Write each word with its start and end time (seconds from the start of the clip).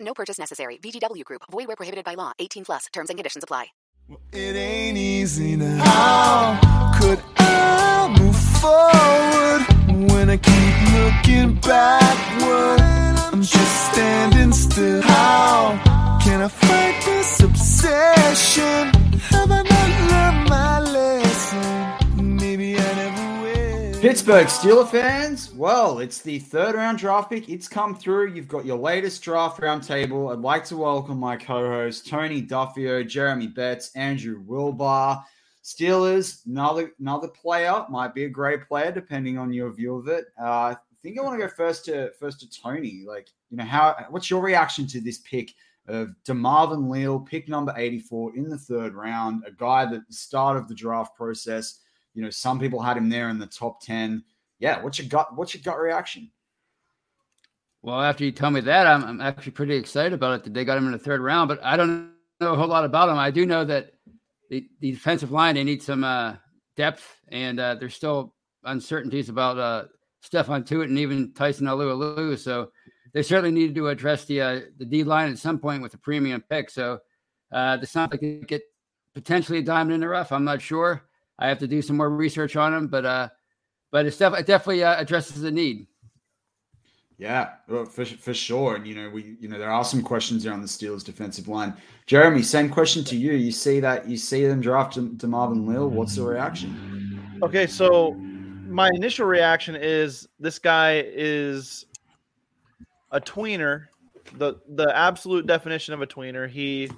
No 0.00 0.14
purchase 0.14 0.38
necessary. 0.38 0.78
VGW 0.78 1.24
Group. 1.24 1.42
Void 1.50 1.66
where 1.68 1.76
prohibited 1.76 2.04
by 2.04 2.14
law. 2.14 2.32
18 2.38 2.64
plus. 2.64 2.86
Terms 2.92 3.10
and 3.10 3.18
conditions 3.18 3.44
apply. 3.44 3.66
It 4.32 4.54
ain't 4.54 4.98
easy 4.98 5.56
now. 5.56 5.82
How 5.82 7.00
could 7.00 7.20
I 7.38 8.14
move 8.20 8.36
forward 8.60 10.10
when 10.10 10.28
I 10.28 10.36
keep 10.36 10.74
looking 10.92 11.54
backward? 11.54 12.80
I'm 13.32 13.40
just 13.42 13.92
standing 13.92 14.52
still. 14.52 15.00
How 15.02 15.80
can 16.22 16.42
I 16.42 16.48
fight 16.48 17.02
this 17.04 17.40
obsession? 17.40 18.93
Pittsburgh 24.14 24.46
Steeler 24.46 24.88
fans, 24.88 25.52
well, 25.54 25.98
it's 25.98 26.20
the 26.20 26.38
third 26.38 26.76
round 26.76 26.98
draft 26.98 27.30
pick. 27.30 27.48
It's 27.48 27.66
come 27.66 27.96
through. 27.96 28.32
You've 28.32 28.46
got 28.46 28.64
your 28.64 28.78
latest 28.78 29.24
draft 29.24 29.60
round 29.60 29.82
table. 29.82 30.28
I'd 30.28 30.38
like 30.38 30.64
to 30.66 30.76
welcome 30.76 31.18
my 31.18 31.36
co 31.36 31.68
hosts, 31.68 32.08
Tony 32.08 32.40
Defeo, 32.40 33.04
Jeremy 33.08 33.48
Betz, 33.48 33.90
Andrew 33.96 34.40
Wilbar. 34.44 35.20
Steelers, 35.64 36.46
another 36.46 36.92
another 37.00 37.26
player, 37.26 37.84
might 37.90 38.14
be 38.14 38.22
a 38.22 38.28
great 38.28 38.68
player 38.68 38.92
depending 38.92 39.36
on 39.36 39.52
your 39.52 39.72
view 39.72 39.96
of 39.96 40.06
it. 40.06 40.26
Uh, 40.40 40.44
I 40.44 40.76
think 41.02 41.18
I 41.18 41.22
want 41.22 41.40
to 41.40 41.44
go 41.48 41.52
first 41.52 41.84
to 41.86 42.12
first 42.12 42.38
to 42.38 42.48
Tony. 42.48 43.02
Like, 43.04 43.26
you 43.50 43.56
know, 43.56 43.64
how 43.64 43.96
what's 44.10 44.30
your 44.30 44.42
reaction 44.42 44.86
to 44.86 45.00
this 45.00 45.18
pick 45.28 45.52
of 45.88 46.14
Demarvin 46.24 46.88
Leal, 46.88 47.18
pick 47.18 47.48
number 47.48 47.74
84 47.76 48.36
in 48.36 48.48
the 48.48 48.58
third 48.58 48.94
round, 48.94 49.42
a 49.44 49.50
guy 49.50 49.84
that 49.86 50.06
the 50.06 50.14
start 50.14 50.56
of 50.56 50.68
the 50.68 50.74
draft 50.74 51.16
process, 51.16 51.80
you 52.14 52.22
know, 52.22 52.30
some 52.30 52.58
people 52.58 52.80
had 52.80 52.96
him 52.96 53.08
there 53.08 53.28
in 53.28 53.38
the 53.38 53.46
top 53.46 53.80
10. 53.82 54.24
Yeah, 54.58 54.82
what's 54.82 54.98
your 54.98 55.08
gut 55.08 55.36
what's 55.36 55.54
your 55.54 55.62
gut 55.62 55.78
reaction? 55.78 56.30
Well, 57.82 58.00
after 58.00 58.24
you 58.24 58.32
tell 58.32 58.50
me 58.50 58.60
that, 58.62 58.86
I'm, 58.86 59.04
I'm 59.04 59.20
actually 59.20 59.52
pretty 59.52 59.76
excited 59.76 60.14
about 60.14 60.40
it 60.40 60.44
that 60.44 60.54
they 60.54 60.64
got 60.64 60.78
him 60.78 60.86
in 60.86 60.92
the 60.92 60.98
third 60.98 61.20
round, 61.20 61.48
but 61.48 61.62
I 61.62 61.76
don't 61.76 62.12
know 62.40 62.54
a 62.54 62.56
whole 62.56 62.68
lot 62.68 62.84
about 62.84 63.10
him. 63.10 63.18
I 63.18 63.30
do 63.30 63.44
know 63.44 63.62
that 63.64 63.92
the, 64.48 64.66
the 64.80 64.92
defensive 64.92 65.32
line, 65.32 65.56
they 65.56 65.64
need 65.64 65.82
some 65.82 66.02
uh, 66.02 66.36
depth, 66.76 67.20
and 67.28 67.60
uh, 67.60 67.74
there's 67.74 67.94
still 67.94 68.34
uncertainties 68.64 69.28
about 69.28 69.58
uh, 69.58 69.84
Stephon 70.24 70.64
Tuitt 70.64 70.88
and 70.88 70.98
even 70.98 71.34
Tyson 71.34 71.66
Alualu. 71.66 72.38
So 72.38 72.70
they 73.12 73.22
certainly 73.22 73.50
needed 73.50 73.74
to 73.74 73.88
address 73.88 74.24
the 74.24 74.40
uh, 74.40 74.60
the 74.78 74.86
D 74.86 75.04
line 75.04 75.30
at 75.30 75.38
some 75.38 75.58
point 75.58 75.82
with 75.82 75.94
a 75.94 75.98
premium 75.98 76.42
pick. 76.48 76.70
So 76.70 77.00
uh, 77.52 77.76
this 77.76 77.90
sounds 77.90 78.12
like 78.12 78.22
it 78.22 78.46
get 78.46 78.62
potentially 79.14 79.58
a 79.58 79.62
diamond 79.62 79.94
in 79.94 80.00
the 80.00 80.08
rough. 80.08 80.32
I'm 80.32 80.44
not 80.44 80.62
sure. 80.62 81.02
I 81.38 81.48
have 81.48 81.58
to 81.58 81.66
do 81.66 81.82
some 81.82 81.96
more 81.96 82.10
research 82.10 82.56
on 82.56 82.74
him, 82.74 82.88
but 82.88 83.04
uh, 83.04 83.28
but 83.90 84.06
it's 84.06 84.16
def- 84.16 84.38
it 84.38 84.46
definitely 84.46 84.84
uh, 84.84 85.00
addresses 85.00 85.40
the 85.40 85.50
need. 85.50 85.86
Yeah, 87.16 87.50
for, 87.68 88.04
for 88.04 88.34
sure. 88.34 88.76
And 88.76 88.86
you 88.86 88.94
know, 88.94 89.08
we 89.08 89.36
you 89.40 89.48
know 89.48 89.58
there 89.58 89.70
are 89.70 89.84
some 89.84 90.02
questions 90.02 90.46
around 90.46 90.62
the 90.62 90.68
Steelers 90.68 91.04
defensive 91.04 91.48
line. 91.48 91.74
Jeremy, 92.06 92.42
same 92.42 92.68
question 92.68 93.04
to 93.04 93.16
you. 93.16 93.32
You 93.32 93.52
see 93.52 93.80
that 93.80 94.08
you 94.08 94.16
see 94.16 94.46
them 94.46 94.60
draft 94.60 94.96
DeMarvin 94.96 95.66
Leal. 95.66 95.88
What's 95.88 96.16
the 96.16 96.22
reaction? 96.22 97.38
Okay, 97.42 97.66
so 97.66 98.14
my 98.68 98.90
initial 98.94 99.26
reaction 99.26 99.76
is 99.76 100.28
this 100.40 100.58
guy 100.58 101.04
is 101.06 101.86
a 103.12 103.20
tweener, 103.20 103.86
the 104.38 104.54
the 104.70 104.96
absolute 104.96 105.46
definition 105.46 105.94
of 105.94 106.02
a 106.02 106.06
tweener. 106.06 106.48
He 106.48 106.90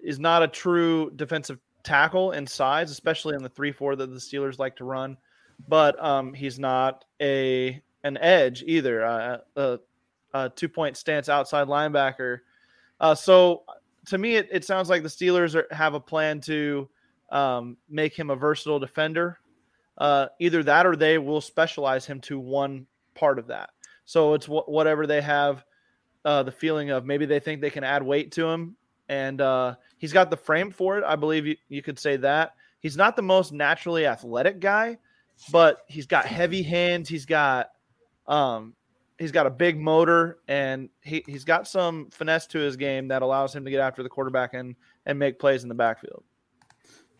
is 0.00 0.18
not 0.18 0.42
a 0.42 0.48
true 0.48 1.10
defensive 1.16 1.58
tackle 1.82 2.32
in 2.32 2.46
size, 2.46 2.90
especially 2.90 3.34
in 3.34 3.42
the 3.42 3.48
three 3.48 3.72
four 3.72 3.96
that 3.96 4.06
the 4.06 4.16
Steelers 4.16 4.58
like 4.58 4.76
to 4.76 4.84
run. 4.84 5.16
But 5.68 6.02
um, 6.02 6.34
he's 6.34 6.58
not 6.58 7.04
a 7.20 7.82
an 8.04 8.16
edge 8.18 8.62
either, 8.66 9.04
uh, 9.04 9.38
a, 9.56 9.78
a 10.34 10.50
two 10.50 10.68
point 10.68 10.96
stance 10.96 11.28
outside 11.28 11.66
linebacker. 11.66 12.40
Uh, 13.00 13.14
so 13.14 13.64
to 14.06 14.18
me, 14.18 14.36
it, 14.36 14.48
it 14.50 14.64
sounds 14.64 14.88
like 14.88 15.02
the 15.02 15.08
Steelers 15.08 15.54
are, 15.54 15.66
have 15.74 15.94
a 15.94 16.00
plan 16.00 16.40
to 16.42 16.88
um, 17.30 17.76
make 17.88 18.16
him 18.16 18.30
a 18.30 18.36
versatile 18.36 18.78
defender. 18.78 19.38
Uh, 19.98 20.28
either 20.38 20.62
that 20.62 20.86
or 20.86 20.94
they 20.94 21.18
will 21.18 21.40
specialize 21.40 22.06
him 22.06 22.20
to 22.20 22.38
one 22.38 22.86
part 23.14 23.38
of 23.38 23.48
that. 23.48 23.70
So 24.04 24.34
it's 24.34 24.46
wh- 24.46 24.68
whatever 24.68 25.06
they 25.06 25.20
have 25.20 25.64
uh, 26.24 26.44
the 26.44 26.52
feeling 26.52 26.90
of. 26.90 27.04
Maybe 27.04 27.26
they 27.26 27.40
think 27.40 27.60
they 27.60 27.70
can 27.70 27.84
add 27.84 28.02
weight 28.02 28.30
to 28.32 28.46
him, 28.46 28.76
and 29.08 29.40
uh, 29.40 29.74
he's 29.98 30.12
got 30.12 30.30
the 30.30 30.36
frame 30.36 30.70
for 30.70 30.98
it. 30.98 31.04
I 31.04 31.16
believe 31.16 31.46
you, 31.46 31.56
you 31.68 31.82
could 31.82 31.98
say 31.98 32.16
that. 32.18 32.54
He's 32.80 32.96
not 32.96 33.16
the 33.16 33.22
most 33.22 33.52
naturally 33.52 34.06
athletic 34.06 34.60
guy, 34.60 34.98
but 35.50 35.84
he's 35.88 36.06
got 36.06 36.26
heavy 36.26 36.62
hands. 36.62 37.08
He's 37.08 37.26
got 37.26 37.70
um, 38.26 38.74
he's 39.18 39.32
got 39.32 39.46
a 39.46 39.50
big 39.50 39.78
motor, 39.78 40.38
and 40.48 40.88
he, 41.02 41.24
he's 41.26 41.44
got 41.44 41.66
some 41.66 42.10
finesse 42.10 42.46
to 42.48 42.58
his 42.58 42.76
game 42.76 43.08
that 43.08 43.22
allows 43.22 43.54
him 43.54 43.64
to 43.64 43.70
get 43.70 43.80
after 43.80 44.02
the 44.02 44.08
quarterback 44.08 44.54
and 44.54 44.76
and 45.06 45.18
make 45.18 45.38
plays 45.38 45.62
in 45.62 45.68
the 45.68 45.74
backfield. 45.74 46.22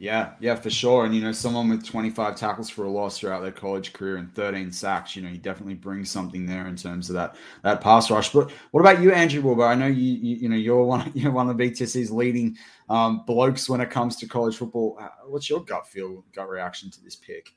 Yeah, 0.01 0.35
yeah, 0.39 0.55
for 0.55 0.71
sure. 0.71 1.05
And 1.05 1.15
you 1.15 1.21
know, 1.21 1.33
someone 1.33 1.69
with 1.69 1.85
25 1.85 2.37
tackles 2.37 2.71
for 2.71 2.85
a 2.85 2.89
loss 2.89 3.19
throughout 3.19 3.43
their 3.43 3.51
college 3.51 3.93
career 3.93 4.19
and 4.19 4.33
13 4.33 4.71
sacks, 4.71 5.17
you 5.17 5.23
know, 5.23 5.29
he 5.29 5.39
definitely 5.39 5.75
brings 5.75 6.09
something 6.09 6.47
there 6.47 6.69
in 6.69 6.77
terms 6.77 7.11
of 7.11 7.17
that 7.17 7.35
that 7.65 7.81
pass 7.81 8.09
rush. 8.09 8.33
But 8.33 8.53
what 8.71 8.81
about 8.81 9.03
you, 9.03 9.11
Andrew 9.11 9.43
Wilbar? 9.43 9.67
I 9.67 9.75
know 9.75 9.89
you, 9.89 10.15
you, 10.15 10.37
you 10.37 10.49
know, 10.49 10.57
you're 10.57 10.85
one, 10.85 11.11
you're 11.17 11.33
one 11.33 11.51
of 11.51 11.57
BTSC's 11.57 12.13
leading 12.13 12.57
um, 12.89 13.25
blokes 13.27 13.69
when 13.69 13.81
it 13.81 13.91
comes 13.91 14.15
to 14.17 14.29
college 14.29 14.57
football. 14.57 15.01
What's 15.27 15.51
your 15.51 15.65
gut 15.65 15.89
feel, 15.89 16.25
gut 16.33 16.49
reaction 16.49 16.93
to 16.93 17.03
this 17.03 17.17
pick? 17.17 17.51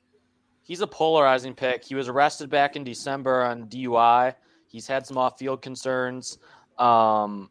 He's 0.64 0.80
a 0.80 0.86
polarizing 0.86 1.54
pick. 1.54 1.84
He 1.84 1.94
was 1.94 2.08
arrested 2.08 2.50
back 2.50 2.74
in 2.74 2.82
December 2.82 3.44
on 3.44 3.66
DUI. 3.66 4.34
He's 4.66 4.88
had 4.88 5.06
some 5.06 5.16
off-field 5.16 5.62
concerns. 5.62 6.38
Um, 6.78 7.50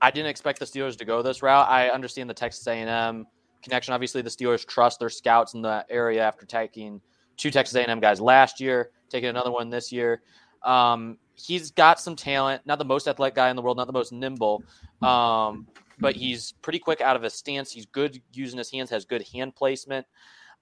I 0.00 0.12
didn't 0.12 0.28
expect 0.28 0.60
the 0.60 0.64
Steelers 0.64 0.96
to 0.98 1.04
go 1.04 1.22
this 1.22 1.42
route. 1.42 1.68
I 1.68 1.88
understand 1.88 2.30
the 2.30 2.34
Texas 2.34 2.64
A&M 2.68 3.26
connection. 3.62 3.94
Obviously, 3.94 4.22
the 4.22 4.30
Steelers 4.30 4.66
trust 4.66 4.98
their 4.98 5.08
scouts 5.08 5.54
in 5.54 5.62
the 5.62 5.84
area 5.90 6.22
after 6.22 6.46
taking 6.46 7.00
two 7.36 7.50
Texas 7.50 7.76
A&M 7.76 8.00
guys 8.00 8.20
last 8.20 8.60
year, 8.60 8.90
taking 9.08 9.28
another 9.28 9.50
one 9.50 9.70
this 9.70 9.92
year. 9.92 10.22
Um, 10.62 11.18
he's 11.34 11.70
got 11.70 12.00
some 12.00 12.16
talent. 12.16 12.62
Not 12.66 12.78
the 12.78 12.84
most 12.84 13.08
athletic 13.08 13.34
guy 13.34 13.50
in 13.50 13.56
the 13.56 13.62
world, 13.62 13.76
not 13.76 13.86
the 13.86 13.92
most 13.92 14.12
nimble, 14.12 14.62
um, 15.02 15.66
but 15.98 16.16
he's 16.16 16.52
pretty 16.62 16.78
quick 16.78 17.00
out 17.00 17.16
of 17.16 17.22
his 17.22 17.34
stance. 17.34 17.70
He's 17.70 17.86
good 17.86 18.20
using 18.32 18.58
his 18.58 18.70
hands, 18.70 18.90
has 18.90 19.04
good 19.04 19.26
hand 19.32 19.54
placement. 19.54 20.06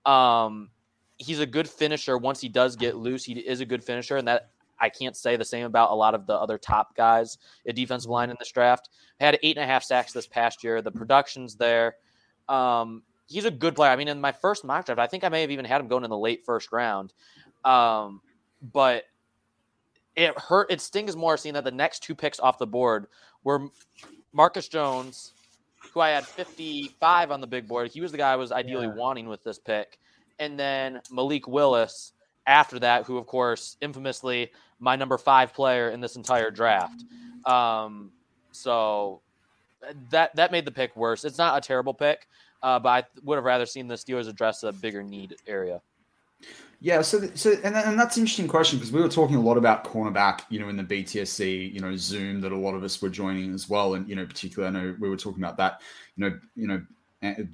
Um, 0.05 0.71
he's 1.19 1.41
a 1.41 1.47
good 1.47 1.69
finisher. 1.69 2.19
Once 2.19 2.41
he 2.41 2.49
does 2.49 2.77
get 2.77 2.97
loose, 2.97 3.25
he 3.25 3.35
is 3.35 3.61
a 3.61 3.67
good 3.67 3.83
finisher, 3.83 4.17
and 4.17 4.29
that 4.29 4.51
I 4.79 4.91
can't 4.91 5.17
say 5.17 5.37
the 5.37 5.45
same 5.45 5.65
about 5.65 5.91
a 5.91 5.95
lot 5.95 6.15
of 6.15 6.27
the 6.27 6.35
other 6.35 6.59
top 6.59 6.95
guys 6.95 7.39
at 7.67 7.75
defensive 7.75 8.11
line 8.11 8.31
in 8.31 8.37
this 8.39 8.53
draft. 8.53 8.91
Had 9.21 9.39
eight 9.43 9.57
and 9.57 9.65
a 9.65 9.67
half 9.67 9.83
sacks 9.83 10.13
this 10.13 10.27
past 10.27 10.63
year. 10.63 10.83
The 10.83 10.93
production's 10.93 11.57
there. 11.57 11.97
Um, 12.49 13.03
he's 13.29 13.45
a 13.45 13.51
good 13.51 13.75
player. 13.75 13.91
I 13.91 13.97
mean, 13.97 14.09
in 14.09 14.21
my 14.21 14.33
first 14.33 14.65
mock 14.65 14.87
draft, 14.87 15.01
I 15.01 15.07
think 15.07 15.25
I 15.25 15.29
may 15.29 15.41
have 15.41 15.51
even 15.51 15.65
had 15.65 15.81
him 15.81 15.89
going 15.89 16.05
in 16.05 16.11
the 16.11 16.19
late 16.19 16.45
first 16.45 16.73
round. 16.73 17.13
Um, 17.65 18.21
but 18.61 19.05
it 20.15 20.39
hurt. 20.39 20.71
It 20.71 20.81
stings 20.81 21.17
more 21.17 21.37
seeing 21.37 21.55
that 21.55 21.65
the 21.65 21.71
next 21.71 22.03
two 22.03 22.15
picks 22.15 22.41
off 22.41 22.59
the 22.59 22.67
board 22.67 23.07
were 23.45 23.69
Marcus 24.33 24.69
Jones, 24.69 25.33
who 25.93 26.01
I 26.01 26.11
had 26.11 26.27
55 26.27 27.31
on 27.31 27.41
the 27.41 27.47
big 27.47 27.69
board. 27.69 27.91
He 27.91 28.01
was 28.01 28.13
the 28.13 28.19
guy 28.19 28.33
I 28.33 28.37
was 28.37 28.53
ideally 28.53 28.87
Yeah. 28.87 28.95
wanting 28.95 29.29
with 29.29 29.43
this 29.45 29.59
pick. 29.59 29.99
And 30.39 30.59
then 30.59 31.01
Malik 31.11 31.47
Willis 31.49 32.13
after 32.47 32.79
that, 32.79 33.05
who, 33.05 33.19
of 33.19 33.27
course, 33.27 33.77
infamously 33.81 34.53
my 34.79 34.97
number 34.97 35.19
five 35.19 35.53
player 35.55 35.91
in 35.91 36.01
this 36.01 36.17
entire 36.17 36.51
draft. 36.51 37.05
Um, 37.45 38.13
so 38.53 39.23
that 40.11 40.35
that 40.37 40.53
made 40.53 40.65
the 40.65 40.71
pick 40.71 40.97
worse. 40.97 41.25
It's 41.25 41.39
not 41.39 41.57
a 41.57 41.61
terrible 41.61 41.95
pick, 41.95 42.29
uh, 42.63 42.79
but 42.79 42.89
I 42.89 43.05
would 43.23 43.37
have 43.37 43.45
rather 43.45 43.67
seen 43.67 43.89
the 43.89 43.95
Steelers 43.95 44.29
address 44.29 44.63
a 44.63 44.73
bigger 44.73 45.03
need 45.03 45.37
area. 45.47 45.81
Yeah, 46.81 47.01
so 47.03 47.27
so 47.35 47.53
and, 47.65 47.75
and 47.75 47.99
that's 47.99 48.17
an 48.17 48.23
interesting 48.23 48.49
question 48.49 48.79
because 48.79 48.93
we 48.93 49.01
were 49.01 49.09
talking 49.09 49.37
a 49.37 49.41
lot 49.41 49.57
about 49.57 49.85
cornerback, 49.85 50.43
you 50.51 50.61
know, 50.61 50.69
in 50.69 50.77
the 50.77 50.85
BTSC, 50.85 51.73
you 51.73 51.81
know, 51.81 51.97
Zoom 51.97 52.41
that 52.43 52.53
a 52.53 52.57
lot 52.57 52.75
of 52.75 52.85
us 52.85 53.01
were 53.01 53.09
joining 53.09 53.55
as 53.55 53.69
well, 53.69 53.95
and 53.95 54.07
you 54.09 54.15
know, 54.15 54.27
particularly 54.27 54.77
I 54.77 54.81
know 54.81 54.97
we 55.01 55.09
were 55.09 55.17
talking 55.17 55.43
about 55.43 55.57
that, 55.57 55.81
you 56.17 56.25
know, 56.29 56.39
you 56.55 56.67
know, 56.67 56.83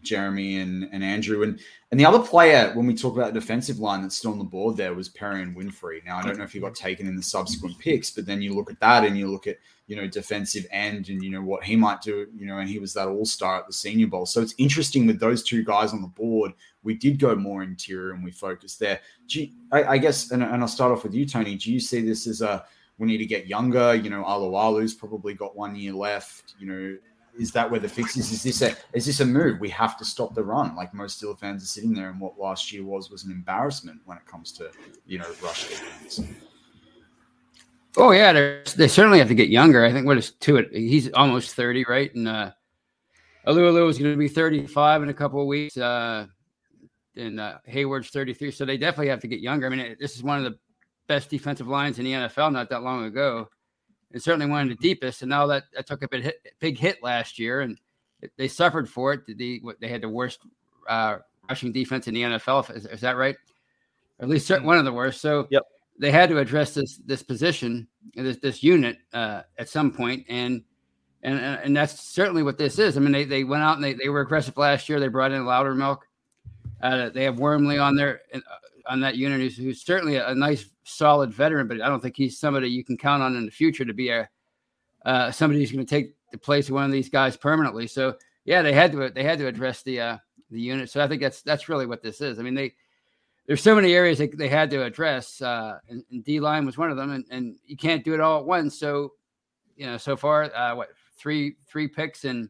Jeremy 0.02 0.58
and 0.58 0.88
and 0.92 1.04
Andrew 1.04 1.44
and 1.44 1.60
and 1.90 2.00
the 2.00 2.04
other 2.04 2.18
player 2.18 2.72
when 2.74 2.86
we 2.86 2.94
talk 2.94 3.16
about 3.16 3.32
the 3.32 3.40
defensive 3.40 3.78
line 3.78 4.02
that's 4.02 4.16
still 4.16 4.32
on 4.32 4.38
the 4.38 4.44
board 4.44 4.76
there 4.76 4.92
was 4.92 5.08
Perrion 5.08 5.54
Winfrey. 5.54 6.04
Now 6.04 6.18
I 6.18 6.22
don't 6.22 6.36
know 6.36 6.44
if 6.44 6.52
he 6.52 6.60
got 6.60 6.74
taken 6.74 7.06
in 7.06 7.16
the 7.16 7.22
subsequent 7.22 7.78
picks, 7.78 8.10
but 8.10 8.26
then 8.26 8.42
you 8.42 8.54
look 8.54 8.70
at 8.70 8.80
that 8.80 9.04
and 9.04 9.16
you 9.16 9.30
look 9.30 9.46
at 9.46 9.58
you 9.86 9.96
know 9.96 10.06
defensive 10.06 10.66
end 10.70 11.08
and 11.08 11.22
you 11.22 11.30
know 11.30 11.42
what 11.42 11.64
he 11.64 11.76
might 11.76 12.00
do, 12.02 12.26
you 12.34 12.46
know, 12.46 12.58
and 12.58 12.68
he 12.68 12.78
was 12.78 12.94
that 12.94 13.08
all 13.08 13.24
star 13.24 13.58
at 13.58 13.66
the 13.66 13.72
Senior 13.72 14.06
Bowl. 14.06 14.26
So 14.26 14.40
it's 14.40 14.54
interesting 14.58 15.06
with 15.06 15.20
those 15.20 15.42
two 15.42 15.64
guys 15.64 15.92
on 15.92 16.02
the 16.02 16.08
board 16.08 16.52
we 16.82 16.94
did 16.94 17.18
go 17.18 17.34
more 17.34 17.62
interior 17.62 18.12
and 18.12 18.24
we 18.24 18.30
focused 18.30 18.78
there. 18.80 19.00
You, 19.28 19.50
I, 19.70 19.84
I 19.84 19.98
guess, 19.98 20.30
and, 20.30 20.42
and 20.42 20.62
I'll 20.62 20.68
start 20.68 20.92
off 20.92 21.04
with 21.04 21.14
you, 21.14 21.26
Tony. 21.26 21.54
Do 21.54 21.72
you 21.72 21.80
see 21.80 22.00
this 22.00 22.26
as 22.26 22.42
a 22.42 22.64
we 22.98 23.06
need 23.06 23.18
to 23.18 23.26
get 23.26 23.46
younger? 23.46 23.94
You 23.94 24.10
know, 24.10 24.24
Alualu's 24.24 24.94
probably 24.94 25.34
got 25.34 25.56
one 25.56 25.74
year 25.76 25.92
left. 25.92 26.54
You 26.58 26.66
know, 26.66 26.98
is 27.38 27.52
that 27.52 27.70
where 27.70 27.80
the 27.80 27.88
fix 27.88 28.16
is? 28.16 28.32
Is 28.32 28.42
this 28.42 28.62
a 28.62 28.76
is 28.92 29.06
this 29.06 29.20
a 29.20 29.26
move? 29.26 29.60
We 29.60 29.70
have 29.70 29.96
to 29.98 30.04
stop 30.04 30.34
the 30.34 30.44
run. 30.44 30.76
Like 30.76 30.92
most 30.92 31.22
Steelers 31.22 31.38
fans 31.38 31.62
are 31.62 31.66
sitting 31.66 31.94
there, 31.94 32.10
and 32.10 32.20
what 32.20 32.38
last 32.38 32.72
year 32.72 32.84
was 32.84 33.10
was 33.10 33.24
an 33.24 33.30
embarrassment 33.30 34.00
when 34.04 34.18
it 34.18 34.26
comes 34.26 34.52
to 34.52 34.70
you 35.06 35.18
know 35.18 35.28
rush 35.42 35.68
defense. 35.68 36.20
Oh 37.96 38.12
yeah, 38.12 38.32
they're- 38.32 38.64
certainly 38.88 39.18
have 39.18 39.28
to 39.28 39.34
get 39.34 39.48
younger. 39.50 39.84
I 39.84 39.92
think 39.92 40.06
what 40.06 40.16
is 40.18 40.32
Tuitt? 40.40 40.72
He's 40.74 41.10
almost 41.12 41.54
thirty, 41.54 41.84
right? 41.84 42.14
And 42.14 42.26
uh, 42.28 42.52
Alualu 43.46 43.88
is 43.90 43.98
going 43.98 44.12
to 44.12 44.16
be 44.18 44.28
thirty-five 44.28 45.02
in 45.02 45.08
a 45.08 45.14
couple 45.14 45.40
of 45.40 45.46
weeks. 45.46 45.76
Uh, 45.76 46.26
and 47.16 47.38
uh, 47.38 47.58
Heyward's 47.70 48.08
thirty-three, 48.08 48.50
so 48.52 48.64
they 48.64 48.78
definitely 48.78 49.08
have 49.08 49.20
to 49.20 49.28
get 49.28 49.40
younger. 49.40 49.66
I 49.66 49.70
mean, 49.70 49.80
it- 49.80 49.98
this 49.98 50.16
is 50.16 50.22
one 50.22 50.38
of 50.38 50.44
the 50.44 50.58
best 51.08 51.28
defensive 51.28 51.68
lines 51.68 51.98
in 51.98 52.04
the 52.06 52.12
NFL 52.12 52.52
not 52.52 52.70
that 52.70 52.82
long 52.82 53.04
ago, 53.04 53.48
and 54.12 54.22
certainly 54.22 54.46
one 54.46 54.62
of 54.62 54.68
the 54.68 54.76
deepest. 54.76 55.20
And 55.22 55.28
now 55.28 55.46
that, 55.48 55.64
that 55.74 55.86
took 55.86 56.02
a 56.02 56.08
bit 56.08 56.22
hit, 56.24 56.36
big 56.60 56.78
hit 56.78 57.02
last 57.02 57.38
year, 57.38 57.60
and 57.60 57.78
they 58.38 58.48
suffered 58.48 58.88
for 58.88 59.12
it. 59.12 59.26
The, 59.26 59.58
what- 59.60 59.78
they 59.80 59.88
had 59.88 60.00
the 60.00 60.08
worst 60.08 60.40
uh, 60.88 61.18
rushing 61.50 61.72
defense 61.72 62.08
in 62.08 62.14
the 62.14 62.22
NFL. 62.22 62.74
Is, 62.74 62.86
is 62.86 63.00
that 63.02 63.16
right? 63.18 63.36
Or 64.18 64.24
at 64.24 64.28
least 64.30 64.46
cer- 64.46 64.62
one 64.62 64.78
of 64.78 64.86
the 64.86 64.92
worst. 64.92 65.20
So 65.20 65.46
Yep. 65.50 65.64
They 65.98 66.10
had 66.10 66.30
to 66.30 66.38
address 66.38 66.74
this 66.74 66.96
this 66.98 67.22
position, 67.22 67.88
this 68.14 68.38
this 68.38 68.62
unit 68.62 68.98
uh, 69.12 69.42
at 69.58 69.68
some 69.68 69.92
point, 69.92 70.26
and 70.28 70.62
and 71.22 71.38
and 71.38 71.76
that's 71.76 72.00
certainly 72.00 72.42
what 72.42 72.58
this 72.58 72.78
is. 72.78 72.96
I 72.96 73.00
mean, 73.00 73.12
they, 73.12 73.24
they 73.24 73.44
went 73.44 73.62
out 73.62 73.76
and 73.76 73.84
they, 73.84 73.94
they 73.94 74.08
were 74.08 74.20
aggressive 74.20 74.56
last 74.56 74.88
year. 74.88 74.98
They 74.98 75.08
brought 75.08 75.32
in 75.32 75.42
Loudermilk. 75.42 75.98
Uh, 76.82 77.10
they 77.10 77.24
have 77.24 77.38
Wormley 77.38 77.78
on 77.78 77.94
there 77.94 78.22
uh, 78.34 78.40
on 78.88 79.00
that 79.00 79.16
unit, 79.16 79.40
who's, 79.40 79.56
who's 79.56 79.82
certainly 79.82 80.16
a, 80.16 80.28
a 80.28 80.34
nice, 80.34 80.68
solid 80.82 81.32
veteran, 81.32 81.68
but 81.68 81.80
I 81.80 81.88
don't 81.88 82.00
think 82.00 82.16
he's 82.16 82.38
somebody 82.38 82.68
you 82.68 82.84
can 82.84 82.96
count 82.96 83.22
on 83.22 83.36
in 83.36 83.44
the 83.44 83.52
future 83.52 83.84
to 83.84 83.94
be 83.94 84.08
a 84.10 84.28
uh, 85.04 85.30
somebody 85.30 85.60
who's 85.60 85.72
going 85.72 85.84
to 85.84 85.90
take 85.90 86.14
the 86.32 86.38
place 86.38 86.68
of 86.68 86.74
one 86.74 86.84
of 86.84 86.92
these 86.92 87.08
guys 87.08 87.36
permanently. 87.36 87.86
So 87.86 88.16
yeah, 88.44 88.62
they 88.62 88.72
had 88.72 88.92
to 88.92 89.10
they 89.10 89.22
had 89.22 89.38
to 89.38 89.46
address 89.46 89.82
the 89.82 90.00
uh, 90.00 90.16
the 90.50 90.60
unit. 90.60 90.90
So 90.90 91.02
I 91.02 91.08
think 91.08 91.22
that's 91.22 91.42
that's 91.42 91.68
really 91.68 91.86
what 91.86 92.02
this 92.02 92.20
is. 92.20 92.38
I 92.38 92.42
mean, 92.42 92.54
they 92.54 92.74
there's 93.46 93.62
so 93.62 93.74
many 93.74 93.94
areas 93.94 94.18
they, 94.18 94.28
they 94.28 94.48
had 94.48 94.70
to 94.70 94.84
address, 94.84 95.42
uh, 95.42 95.78
and, 95.88 96.04
and 96.10 96.24
D 96.24 96.40
line 96.40 96.64
was 96.64 96.78
one 96.78 96.90
of 96.90 96.96
them, 96.96 97.10
and, 97.10 97.24
and 97.30 97.56
you 97.66 97.76
can't 97.76 98.04
do 98.04 98.14
it 98.14 98.20
all 98.20 98.38
at 98.38 98.46
once. 98.46 98.78
So 98.78 99.12
you 99.76 99.86
know, 99.86 99.96
so 99.96 100.16
far, 100.16 100.44
uh, 100.54 100.74
what 100.74 100.90
three 101.16 101.56
three 101.66 101.88
picks 101.88 102.24
and 102.24 102.48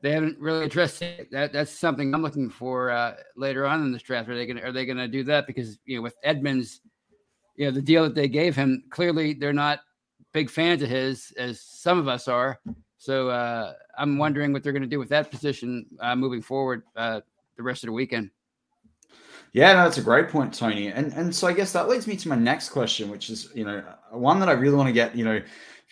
they 0.00 0.12
haven't 0.12 0.38
really 0.38 0.64
addressed 0.64 1.02
it. 1.02 1.30
That 1.30 1.52
that's 1.52 1.72
something 1.72 2.14
I'm 2.14 2.22
looking 2.22 2.50
for 2.50 2.90
uh, 2.90 3.14
later 3.36 3.66
on 3.66 3.82
in 3.82 3.92
this 3.92 4.02
draft. 4.02 4.28
Are 4.28 4.36
they 4.36 4.46
gonna 4.46 4.62
are 4.62 4.72
they 4.72 4.86
gonna 4.86 5.08
do 5.08 5.24
that? 5.24 5.46
Because 5.46 5.78
you 5.84 5.96
know, 5.96 6.02
with 6.02 6.16
Edmunds, 6.22 6.80
you 7.56 7.66
know, 7.66 7.72
the 7.72 7.82
deal 7.82 8.04
that 8.04 8.14
they 8.14 8.28
gave 8.28 8.54
him, 8.54 8.84
clearly 8.90 9.34
they're 9.34 9.52
not 9.52 9.80
big 10.32 10.50
fans 10.50 10.82
of 10.82 10.88
his 10.88 11.32
as 11.36 11.60
some 11.60 11.98
of 11.98 12.06
us 12.06 12.28
are. 12.28 12.60
So 12.98 13.28
uh, 13.28 13.74
I'm 13.96 14.18
wondering 14.18 14.52
what 14.52 14.62
they're 14.62 14.72
gonna 14.72 14.86
do 14.86 14.98
with 14.98 15.08
that 15.08 15.30
position 15.30 15.86
uh, 16.00 16.14
moving 16.14 16.42
forward 16.42 16.82
uh, 16.96 17.20
the 17.56 17.62
rest 17.62 17.82
of 17.82 17.88
the 17.88 17.92
weekend. 17.92 18.30
Yeah, 19.52 19.72
no, 19.72 19.84
that's 19.84 19.98
a 19.98 20.02
great 20.02 20.28
point, 20.28 20.52
Tony. 20.52 20.88
And 20.88 21.12
and 21.14 21.34
so 21.34 21.46
I 21.46 21.52
guess 21.52 21.72
that 21.72 21.88
leads 21.88 22.06
me 22.06 22.16
to 22.16 22.28
my 22.28 22.36
next 22.36 22.70
question, 22.70 23.10
which 23.10 23.30
is 23.30 23.50
you 23.54 23.64
know 23.64 23.82
one 24.10 24.40
that 24.40 24.48
I 24.48 24.52
really 24.52 24.76
want 24.76 24.88
to 24.88 24.92
get 24.92 25.16
you 25.16 25.24
know 25.24 25.40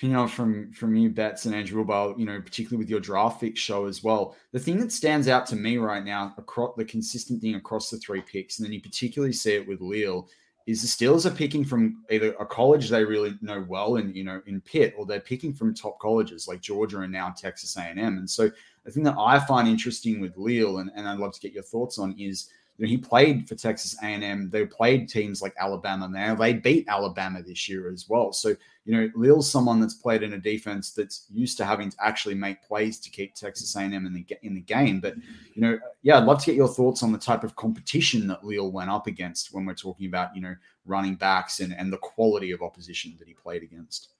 you 0.00 0.08
know 0.10 0.28
from 0.28 0.72
from 0.72 0.94
you 0.94 1.08
Betz 1.08 1.46
and 1.46 1.54
Andrew 1.54 1.84
Wilbar, 1.84 2.18
you 2.18 2.26
know 2.26 2.40
particularly 2.40 2.78
with 2.78 2.90
your 2.90 3.00
draft 3.00 3.40
fix 3.40 3.60
show 3.60 3.86
as 3.86 4.02
well. 4.02 4.36
The 4.52 4.60
thing 4.60 4.78
that 4.80 4.92
stands 4.92 5.28
out 5.28 5.46
to 5.46 5.56
me 5.56 5.78
right 5.78 6.04
now 6.04 6.34
across 6.36 6.76
the 6.76 6.84
consistent 6.84 7.40
thing 7.40 7.54
across 7.54 7.90
the 7.90 7.98
three 7.98 8.20
picks, 8.20 8.58
and 8.58 8.66
then 8.66 8.72
you 8.72 8.80
particularly 8.82 9.32
see 9.32 9.54
it 9.54 9.66
with 9.66 9.80
Leal, 9.80 10.28
is 10.66 10.82
the 10.82 10.88
Steelers 10.88 11.24
are 11.24 11.34
picking 11.34 11.64
from 11.64 12.04
either 12.10 12.34
a 12.34 12.44
college 12.44 12.88
they 12.90 13.04
really 13.04 13.38
know 13.40 13.64
well 13.68 13.96
in 13.96 14.14
you 14.14 14.24
know 14.24 14.42
in 14.46 14.60
Pitt, 14.60 14.94
or 14.98 15.06
they're 15.06 15.20
picking 15.20 15.54
from 15.54 15.72
top 15.72 15.98
colleges 15.98 16.46
like 16.46 16.60
Georgia 16.60 17.00
and 17.00 17.12
now 17.12 17.30
Texas 17.30 17.76
A&M. 17.76 17.98
And 17.98 18.28
so 18.28 18.50
the 18.84 18.90
thing 18.90 19.04
that 19.04 19.16
I 19.18 19.38
find 19.38 19.66
interesting 19.66 20.20
with 20.20 20.36
Leal, 20.36 20.78
and, 20.78 20.90
and 20.94 21.08
I'd 21.08 21.18
love 21.18 21.32
to 21.32 21.40
get 21.40 21.52
your 21.52 21.62
thoughts 21.62 21.98
on, 21.98 22.14
is 22.18 22.50
you 22.78 22.86
know, 22.86 22.90
he 22.90 22.98
played 22.98 23.48
for 23.48 23.54
Texas 23.54 23.96
A&M. 24.02 24.50
They 24.50 24.66
played 24.66 25.08
teams 25.08 25.40
like 25.40 25.54
Alabama. 25.58 26.08
Now 26.08 26.34
they 26.34 26.52
beat 26.52 26.88
Alabama 26.88 27.42
this 27.42 27.68
year 27.68 27.90
as 27.90 28.08
well. 28.08 28.32
So 28.32 28.54
you 28.86 28.94
know, 28.94 29.10
Leal's 29.16 29.50
someone 29.50 29.80
that's 29.80 29.94
played 29.94 30.22
in 30.22 30.34
a 30.34 30.38
defense 30.38 30.92
that's 30.92 31.26
used 31.28 31.56
to 31.58 31.64
having 31.64 31.90
to 31.90 31.96
actually 32.00 32.36
make 32.36 32.62
plays 32.62 33.00
to 33.00 33.10
keep 33.10 33.34
Texas 33.34 33.74
A&M 33.74 33.92
in 33.92 34.14
the 34.14 34.24
in 34.42 34.54
the 34.54 34.60
game. 34.60 35.00
But 35.00 35.16
you 35.54 35.62
know, 35.62 35.78
yeah, 36.02 36.18
I'd 36.18 36.24
love 36.24 36.38
to 36.40 36.46
get 36.46 36.54
your 36.54 36.68
thoughts 36.68 37.02
on 37.02 37.10
the 37.10 37.18
type 37.18 37.42
of 37.42 37.56
competition 37.56 38.28
that 38.28 38.44
Leal 38.44 38.70
went 38.70 38.90
up 38.90 39.08
against 39.08 39.52
when 39.52 39.66
we're 39.66 39.74
talking 39.74 40.06
about 40.06 40.36
you 40.36 40.42
know 40.42 40.54
running 40.84 41.16
backs 41.16 41.60
and 41.60 41.74
and 41.76 41.92
the 41.92 41.98
quality 41.98 42.52
of 42.52 42.62
opposition 42.62 43.16
that 43.18 43.26
he 43.26 43.34
played 43.34 43.62
against. 43.62 44.10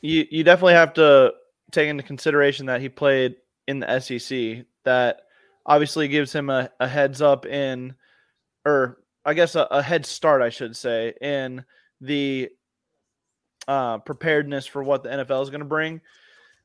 You 0.00 0.24
you 0.30 0.42
definitely 0.42 0.74
have 0.74 0.94
to 0.94 1.34
take 1.70 1.88
into 1.88 2.02
consideration 2.02 2.66
that 2.66 2.80
he 2.80 2.88
played 2.88 3.36
in 3.68 3.80
the 3.80 4.00
SEC. 4.00 4.64
That 4.84 5.23
obviously 5.66 6.08
gives 6.08 6.32
him 6.32 6.50
a, 6.50 6.70
a 6.80 6.88
heads 6.88 7.22
up 7.22 7.46
in, 7.46 7.94
or 8.64 8.98
I 9.24 9.34
guess 9.34 9.54
a, 9.54 9.66
a 9.70 9.82
head 9.82 10.06
start, 10.06 10.42
I 10.42 10.50
should 10.50 10.76
say, 10.76 11.14
in 11.20 11.64
the 12.00 12.50
uh, 13.66 13.98
preparedness 13.98 14.66
for 14.66 14.82
what 14.82 15.02
the 15.02 15.08
NFL 15.08 15.42
is 15.42 15.50
going 15.50 15.60
to 15.60 15.66
bring. 15.66 16.00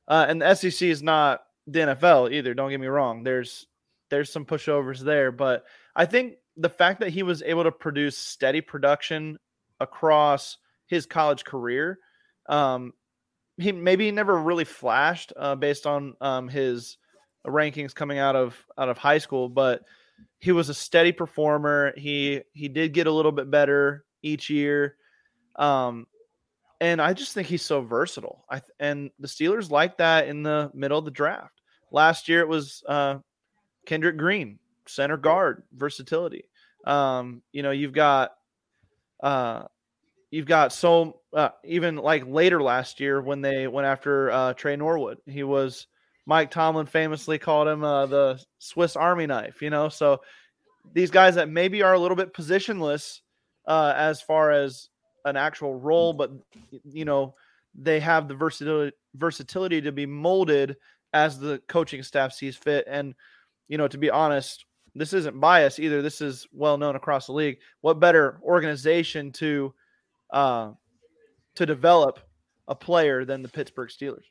Uh, 0.07 0.25
and 0.27 0.41
the 0.41 0.55
SEC 0.55 0.87
is 0.87 1.03
not 1.03 1.41
the 1.67 1.79
NFL 1.79 2.31
either. 2.31 2.53
Don't 2.53 2.71
get 2.71 2.79
me 2.79 2.87
wrong. 2.87 3.23
There's 3.23 3.67
there's 4.09 4.31
some 4.31 4.45
pushovers 4.45 4.99
there, 4.99 5.31
but 5.31 5.65
I 5.95 6.05
think 6.05 6.35
the 6.57 6.69
fact 6.69 6.99
that 7.01 7.09
he 7.09 7.21
was 7.21 7.43
able 7.43 7.63
to 7.63 7.71
produce 7.71 8.17
steady 8.17 8.59
production 8.59 9.37
across 9.79 10.57
his 10.87 11.05
college 11.05 11.43
career, 11.43 11.99
um, 12.47 12.93
he 13.57 13.71
maybe 13.71 14.11
never 14.11 14.35
really 14.35 14.65
flashed 14.65 15.31
uh, 15.37 15.55
based 15.55 15.85
on 15.85 16.15
um, 16.21 16.47
his 16.49 16.97
rankings 17.47 17.93
coming 17.95 18.19
out 18.19 18.35
of 18.35 18.55
out 18.77 18.89
of 18.89 18.97
high 18.97 19.17
school, 19.17 19.49
but 19.49 19.83
he 20.39 20.51
was 20.51 20.69
a 20.69 20.73
steady 20.73 21.11
performer. 21.11 21.93
He 21.97 22.41
he 22.53 22.67
did 22.67 22.93
get 22.93 23.07
a 23.07 23.11
little 23.11 23.31
bit 23.31 23.49
better 23.49 24.05
each 24.21 24.49
year. 24.49 24.95
Um, 25.55 26.07
and 26.81 27.01
I 27.01 27.13
just 27.13 27.33
think 27.33 27.47
he's 27.47 27.65
so 27.65 27.81
versatile. 27.81 28.45
I 28.49 28.61
and 28.79 29.11
the 29.19 29.27
Steelers 29.27 29.69
like 29.69 29.97
that 29.97 30.27
in 30.27 30.43
the 30.43 30.71
middle 30.73 30.97
of 30.97 31.05
the 31.05 31.11
draft. 31.11 31.61
Last 31.91 32.29
year 32.29 32.41
it 32.41 32.47
was 32.47 32.83
uh, 32.87 33.17
Kendrick 33.85 34.17
Green, 34.17 34.59
center 34.87 35.17
guard, 35.17 35.63
versatility. 35.75 36.45
Um, 36.85 37.41
you 37.51 37.63
know, 37.63 37.71
you've 37.71 37.93
got 37.93 38.31
uh, 39.21 39.63
you've 40.31 40.45
got 40.45 40.71
so 40.71 41.19
uh, 41.33 41.49
even 41.65 41.97
like 41.97 42.25
later 42.25 42.61
last 42.61 42.99
year 42.99 43.21
when 43.21 43.41
they 43.41 43.67
went 43.67 43.87
after 43.87 44.31
uh, 44.31 44.53
Tre 44.53 44.75
Norwood, 44.75 45.17
he 45.25 45.43
was 45.43 45.87
Mike 46.29 46.51
Tomlin 46.51 46.85
famously 46.85 47.39
called 47.39 47.67
him 47.67 47.83
uh, 47.83 48.05
the 48.05 48.39
Swiss 48.59 48.95
Army 48.95 49.25
knife. 49.25 49.63
You 49.63 49.71
know, 49.71 49.89
so 49.89 50.21
these 50.93 51.09
guys 51.09 51.33
that 51.33 51.49
maybe 51.49 51.81
are 51.81 51.95
a 51.95 51.99
little 51.99 52.15
bit 52.15 52.35
positionless 52.35 53.21
uh, 53.67 53.95
as 53.97 54.21
far 54.21 54.51
as 54.51 54.89
an 55.25 55.35
actual 55.35 55.73
role, 55.73 56.13
but 56.13 56.31
you 56.83 57.03
know 57.03 57.33
they 57.73 57.99
have 57.99 58.27
the 58.27 58.35
versatility 58.35 58.95
versatility 59.15 59.81
to 59.81 59.91
be 59.91 60.05
molded 60.05 60.77
as 61.13 61.39
the 61.39 61.63
coaching 61.67 62.03
staff 62.03 62.31
sees 62.31 62.55
fit. 62.55 62.85
And 62.87 63.15
you 63.67 63.79
know, 63.79 63.87
to 63.87 63.97
be 63.97 64.11
honest, 64.11 64.65
this 64.93 65.13
isn't 65.13 65.39
bias 65.39 65.79
either. 65.79 66.03
This 66.03 66.21
is 66.21 66.45
well 66.53 66.77
known 66.77 66.95
across 66.95 67.25
the 67.25 67.33
league. 67.33 67.57
What 67.81 67.99
better 67.99 68.39
organization 68.43 69.31
to 69.31 69.73
uh, 70.29 70.73
to 71.55 71.65
develop 71.65 72.19
a 72.67 72.75
player 72.75 73.25
than 73.25 73.41
the 73.41 73.49
Pittsburgh 73.49 73.89
Steelers? 73.89 74.25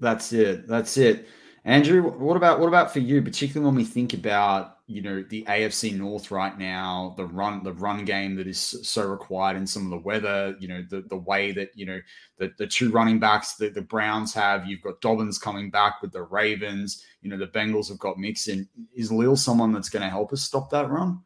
That's 0.00 0.32
it. 0.32 0.66
That's 0.66 0.96
it. 0.96 1.28
Andrew, 1.64 2.02
what 2.02 2.36
about 2.36 2.58
what 2.58 2.66
about 2.66 2.92
for 2.92 2.98
you, 2.98 3.22
particularly 3.22 3.64
when 3.64 3.76
we 3.76 3.84
think 3.84 4.14
about 4.14 4.78
you 4.88 5.00
know 5.00 5.22
the 5.22 5.44
AFC 5.44 5.96
North 5.96 6.32
right 6.32 6.58
now, 6.58 7.14
the 7.16 7.24
run 7.24 7.62
the 7.62 7.72
run 7.72 8.04
game 8.04 8.34
that 8.34 8.48
is 8.48 8.58
so 8.58 9.06
required 9.06 9.56
in 9.56 9.64
some 9.64 9.84
of 9.84 9.90
the 9.90 10.04
weather, 10.04 10.56
you 10.58 10.66
know 10.66 10.84
the 10.90 11.02
the 11.02 11.16
way 11.16 11.52
that 11.52 11.70
you 11.76 11.86
know 11.86 12.00
the 12.38 12.52
the 12.58 12.66
two 12.66 12.90
running 12.90 13.20
backs 13.20 13.54
that 13.54 13.74
the 13.74 13.82
Browns 13.82 14.34
have, 14.34 14.66
you've 14.66 14.82
got 14.82 15.00
Dobbins 15.00 15.38
coming 15.38 15.70
back 15.70 16.02
with 16.02 16.10
the 16.10 16.22
Ravens, 16.22 17.04
you 17.20 17.30
know 17.30 17.38
the 17.38 17.46
Bengals 17.46 17.88
have 17.90 17.98
got 18.00 18.18
Mixon. 18.18 18.68
Is 18.92 19.12
Leal 19.12 19.36
someone 19.36 19.72
that's 19.72 19.88
going 19.88 20.02
to 20.02 20.10
help 20.10 20.32
us 20.32 20.42
stop 20.42 20.68
that 20.70 20.90
run? 20.90 21.20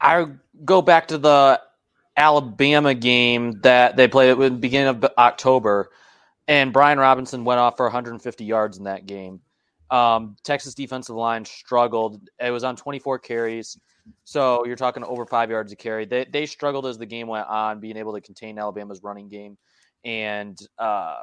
I 0.00 0.26
go 0.64 0.82
back 0.82 1.06
to 1.08 1.18
the 1.18 1.60
Alabama 2.16 2.94
game 2.94 3.60
that 3.62 3.96
they 3.96 4.08
played 4.08 4.30
at 4.30 4.38
the 4.38 4.50
beginning 4.50 4.88
of 4.88 5.04
October, 5.16 5.90
and 6.46 6.72
Brian 6.72 6.98
Robinson 6.98 7.44
went 7.44 7.60
off 7.60 7.76
for 7.76 7.86
150 7.86 8.44
yards 8.44 8.78
in 8.78 8.84
that 8.84 9.06
game. 9.06 9.40
Um, 9.90 10.36
Texas 10.42 10.74
defensive 10.74 11.16
line 11.16 11.44
struggled. 11.44 12.28
It 12.40 12.50
was 12.50 12.64
on 12.64 12.76
24 12.76 13.18
carries, 13.18 13.78
so 14.24 14.64
you're 14.64 14.76
talking 14.76 15.04
over 15.04 15.26
five 15.26 15.50
yards 15.50 15.72
a 15.72 15.76
carry. 15.76 16.04
They 16.06 16.24
they 16.24 16.46
struggled 16.46 16.86
as 16.86 16.98
the 16.98 17.06
game 17.06 17.28
went 17.28 17.46
on, 17.46 17.80
being 17.80 17.96
able 17.96 18.14
to 18.14 18.20
contain 18.20 18.58
Alabama's 18.58 19.02
running 19.02 19.28
game, 19.28 19.58
and 20.04 20.58
uh, 20.78 21.16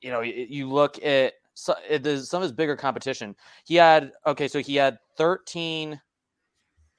you 0.00 0.10
know 0.10 0.20
you, 0.20 0.68
look 0.68 1.02
at 1.04 1.34
some 1.54 1.76
of 1.90 2.04
his 2.04 2.52
bigger 2.52 2.76
competition. 2.76 3.34
He 3.64 3.74
had 3.74 4.12
okay, 4.26 4.48
so 4.48 4.60
he 4.60 4.76
had 4.76 4.98
13. 5.16 6.00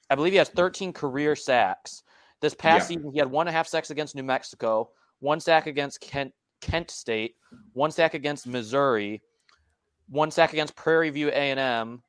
I 0.09 0.15
believe 0.15 0.33
he 0.33 0.37
has 0.39 0.49
13 0.49 0.91
career 0.91 1.35
sacks. 1.35 2.03
This 2.41 2.53
past 2.53 2.89
yeah. 2.89 2.97
season, 2.97 3.11
he 3.11 3.19
had 3.19 3.29
one 3.29 3.47
and 3.47 3.53
a 3.53 3.57
half 3.57 3.67
sacks 3.67 3.89
against 3.89 4.15
New 4.15 4.23
Mexico, 4.23 4.89
one 5.19 5.39
sack 5.39 5.67
against 5.67 5.99
Kent, 6.01 6.33
Kent 6.61 6.89
State, 6.89 7.35
one 7.73 7.91
sack 7.91 8.13
against 8.13 8.47
Missouri, 8.47 9.21
one 10.07 10.31
sack 10.31 10.53
against 10.53 10.75
Prairie 10.75 11.09
View 11.09 11.29
A 11.29 11.31
and 11.31 11.59
M, 11.59 12.03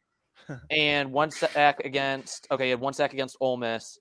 and 0.70 1.12
one 1.12 1.30
sack 1.30 1.80
against 1.84 2.46
okay, 2.50 2.64
he 2.64 2.70
had 2.70 2.80
one 2.80 2.92
sack 2.92 3.12
against 3.12 3.36
Ole 3.40 3.56
Miss, 3.56 3.98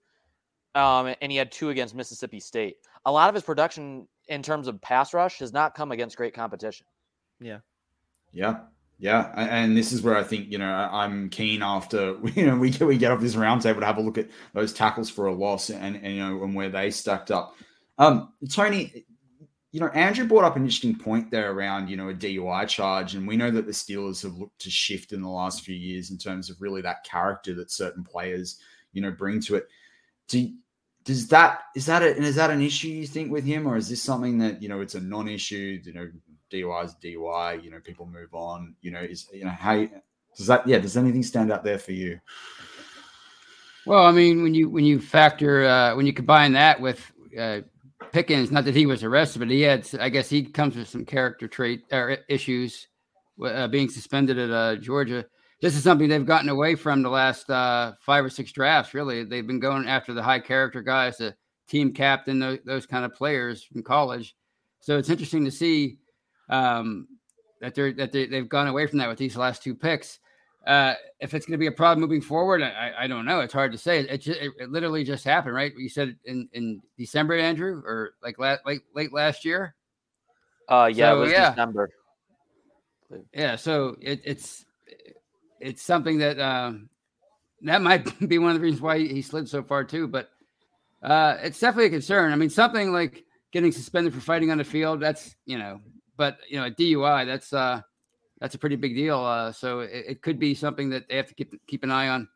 um, 0.75 1.13
and 1.21 1.31
he 1.31 1.38
had 1.38 1.51
two 1.51 1.69
against 1.69 1.95
Mississippi 1.95 2.39
State. 2.39 2.77
A 3.05 3.12
lot 3.12 3.29
of 3.29 3.36
his 3.36 3.43
production 3.43 4.07
in 4.27 4.43
terms 4.43 4.67
of 4.67 4.79
pass 4.81 5.13
rush 5.13 5.39
has 5.39 5.51
not 5.51 5.74
come 5.74 5.91
against 5.91 6.15
great 6.15 6.33
competition. 6.33 6.86
Yeah, 7.39 7.59
yeah, 8.31 8.57
yeah, 9.01 9.32
and 9.36 9.77
this 9.77 9.94
is 9.94 10.01
where 10.01 10.18
I 10.18 10.24
think 10.24 10.51
you 10.51 10.58
know 10.58 10.70
I'm 10.70 11.29
keen 11.29 11.63
after 11.63 12.18
you 12.36 12.46
know 12.46 12.58
we 12.58 12.72
we 12.82 12.98
get 12.98 13.12
off 13.12 13.22
this 13.22 13.36
roundtable 13.36 13.79
to 13.79 13.86
have 13.86 13.98
a 13.98 14.01
look 14.01 14.18
at 14.18 14.29
those 14.53 14.74
tackles 14.74 15.10
for 15.10 15.27
a 15.27 15.34
loss 15.34 15.70
and, 15.70 15.96
and 15.96 16.15
you 16.15 16.20
know 16.20 16.44
and 16.44 16.53
where 16.53 16.70
they 16.70 16.91
stacked 16.91 17.32
up. 17.32 17.56
Um, 17.98 18.34
Tony, 18.50 19.06
you 19.72 19.79
know 19.79 19.88
Andrew 19.88 20.27
brought 20.27 20.44
up 20.44 20.58
an 20.58 20.63
interesting 20.63 20.98
point 20.98 21.32
there 21.32 21.51
around 21.51 21.88
you 21.88 21.96
know 21.96 22.10
a 22.10 22.13
DUI 22.13 22.68
charge, 22.68 23.15
and 23.15 23.25
we 23.25 23.38
know 23.38 23.50
that 23.51 23.65
the 23.65 23.72
Steelers 23.72 24.22
have 24.22 24.36
looked 24.36 24.60
to 24.60 24.70
shift 24.70 25.13
in 25.13 25.22
the 25.22 25.29
last 25.29 25.63
few 25.63 25.75
years 25.75 26.12
in 26.12 26.18
terms 26.18 26.50
of 26.50 26.62
really 26.62 26.82
that 26.82 27.06
character 27.06 27.56
that 27.56 27.72
certain 27.72 28.03
players 28.03 28.60
you 28.91 29.01
know 29.01 29.12
bring 29.12 29.39
to 29.41 29.56
it. 29.56 29.68
Do 30.27 30.51
does 31.06 31.27
that 31.29 31.62
is 31.74 31.86
that 31.86 32.03
a, 32.03 32.15
and 32.15 32.25
is 32.25 32.36
that 32.36 32.51
an 32.51 32.62
issue 32.62 32.89
you 32.89 33.08
think 33.08 33.32
with 33.32 33.46
him, 33.46 33.65
or 33.65 33.77
is 33.77 33.88
this 33.88 34.01
something 34.01 34.38
that 34.39 34.62
you 34.62 34.68
know 34.68 34.82
it's 34.82 34.96
a 34.96 35.00
non-issue? 35.00 35.79
You 35.86 35.94
know, 35.94 36.10
DUI 36.51 36.86
is 36.86 36.96
DUI. 37.03 37.63
You 37.63 37.72
know, 37.72 37.79
people 37.79 38.06
move 38.06 38.34
on. 38.34 38.75
You 38.82 38.91
know, 38.91 39.01
is 39.01 39.27
you 39.34 39.46
know 39.46 39.51
how 39.51 39.88
does 40.36 40.48
that? 40.48 40.68
Yeah, 40.68 40.79
does 40.79 40.98
anything 40.98 41.24
stand 41.24 41.51
out 41.51 41.63
there 41.63 41.79
for 41.79 41.91
you? 41.91 42.20
Well, 43.86 44.06
I 44.06 44.12
mean, 44.12 44.44
when 44.44 44.53
you 44.53 44.70
when 44.70 44.86
you 44.86 45.00
factor 45.00 45.65
uh, 45.65 45.96
when 45.96 46.06
you 46.06 46.13
combine 46.13 46.53
that 46.53 46.79
with 46.79 47.12
uh, 47.38 47.62
Pickens, 48.12 48.51
not 48.51 48.65
that 48.65 48.75
he 48.75 48.86
was 48.86 49.03
arrested, 49.03 49.39
but 49.39 49.50
he 49.50 49.62
had, 49.62 49.88
I 50.00 50.10
guess, 50.10 50.29
he 50.29 50.44
comes 50.44 50.75
with 50.75 50.88
some 50.88 51.06
character 51.06 51.48
trait 51.48 51.84
or 51.91 52.18
issues, 52.27 52.88
uh, 53.44 53.68
being 53.68 53.89
suspended 53.89 54.38
at 54.38 54.51
uh, 54.51 54.75
Georgia. 54.75 55.25
This 55.62 55.75
is 55.75 55.84
something 55.84 56.08
they've 56.08 56.25
gotten 56.25 56.50
away 56.50 56.75
from 56.75 57.01
the 57.01 57.10
last 57.10 57.50
uh, 57.50 57.94
five 58.00 58.24
or 58.24 58.29
six 58.29 58.51
drafts. 58.51 58.94
Really, 58.94 59.24
they've 59.24 59.46
been 59.46 59.60
going 59.60 59.88
after 59.88 60.13
the 60.13 60.24
high 60.24 60.39
character 60.39 60.82
guys, 60.82 61.18
the 61.18 61.36
team 61.68 61.94
captain, 61.94 62.39
those, 62.39 62.60
those 62.65 62.86
kind 62.86 63.06
of 63.06 63.13
players 63.13 63.63
from 63.63 63.84
college. 63.84 64.36
So 64.79 64.98
it's 64.98 65.10
interesting 65.10 65.46
to 65.46 65.51
see 65.51 65.98
um, 66.50 67.08
that 67.62 67.75
they're 67.75 67.94
that 67.94 68.12
they, 68.12 68.27
have 68.27 68.50
gone 68.50 68.68
away 68.68 68.88
from 68.88 69.00
that 69.00 69.10
with 69.10 69.18
these 69.18 69.38
last 69.38 69.63
two 69.63 69.75
picks. 69.75 70.20
Uh, 70.68 70.94
if 71.20 71.34
it's 71.34 71.46
going 71.46 71.53
to 71.53 71.58
be 71.58 71.68
a 71.68 71.72
problem 71.72 72.01
moving 72.01 72.22
forward, 72.22 72.62
I, 72.62 72.91
I 73.00 73.08
don't 73.08 73.25
know. 73.25 73.39
It's 73.39 73.53
hard 73.53 73.72
to 73.72 73.77
say. 73.77 74.00
It, 74.00 74.18
just, 74.20 74.39
it, 74.39 74.51
it, 74.60 74.70
literally 74.70 75.03
just 75.03 75.24
happened, 75.24 75.56
right? 75.56 75.72
You 75.75 75.89
said 75.89 76.18
in, 76.25 76.50
in 76.53 76.82
December, 76.98 77.38
Andrew, 77.38 77.82
or 77.86 78.13
like 78.22 78.38
late 78.39 78.60
late, 78.65 78.82
late 78.94 79.13
last 79.13 79.46
year. 79.46 79.75
Uh, 80.68 80.91
yeah, 80.94 81.12
so, 81.12 81.15
it 81.15 81.20
was 81.20 81.32
yeah. 81.32 81.50
December. 81.50 81.89
Yeah, 83.34 83.56
so 83.56 83.96
it, 84.01 84.22
it's 84.24 84.65
it's 85.60 85.82
something 85.82 86.20
that 86.20 86.39
um, 86.39 86.89
that 87.62 87.82
might 87.82 88.20
be 88.27 88.38
one 88.38 88.51
of 88.51 88.58
the 88.58 88.62
reasons 88.62 88.82
why 88.82 89.00
he 89.00 89.22
slid 89.22 89.50
so 89.50 89.63
far 89.63 89.84
too. 89.84 90.08
But 90.08 90.29
uh, 91.01 91.38
it's 91.41 91.60
definitely 91.60 91.88
a 91.88 91.91
concern. 91.91 92.32
I 92.32 92.36
mean, 92.36 92.50
something 92.50 92.91
like 92.91 93.25
getting 93.51 93.72
suspended 93.72 94.13
for 94.13 94.20
fighting 94.20 94.51
on 94.51 94.58
the 94.60 94.63
field. 94.63 95.00
That's 95.00 95.36
you 95.46 95.58
know 95.58 95.79
but 96.19 96.38
you 96.49 96.59
know, 96.59 96.65
a 96.65 96.71
DUI 96.71 97.25
that's 97.25 97.53
uh, 97.53 97.81
that's 98.39 98.53
a 98.53 98.59
pretty 98.59 98.75
big 98.75 98.93
deal. 98.93 99.19
Uh, 99.19 99.51
so 99.51 99.79
it, 99.79 100.05
it 100.07 100.21
could 100.21 100.38
be 100.38 100.53
something 100.53 100.89
that 100.91 101.07
they 101.07 101.15
have 101.15 101.27
to 101.27 101.33
keep 101.33 101.55
keep 101.65 101.83
an 101.83 101.89
eye 101.89 102.09
on. 102.09 102.27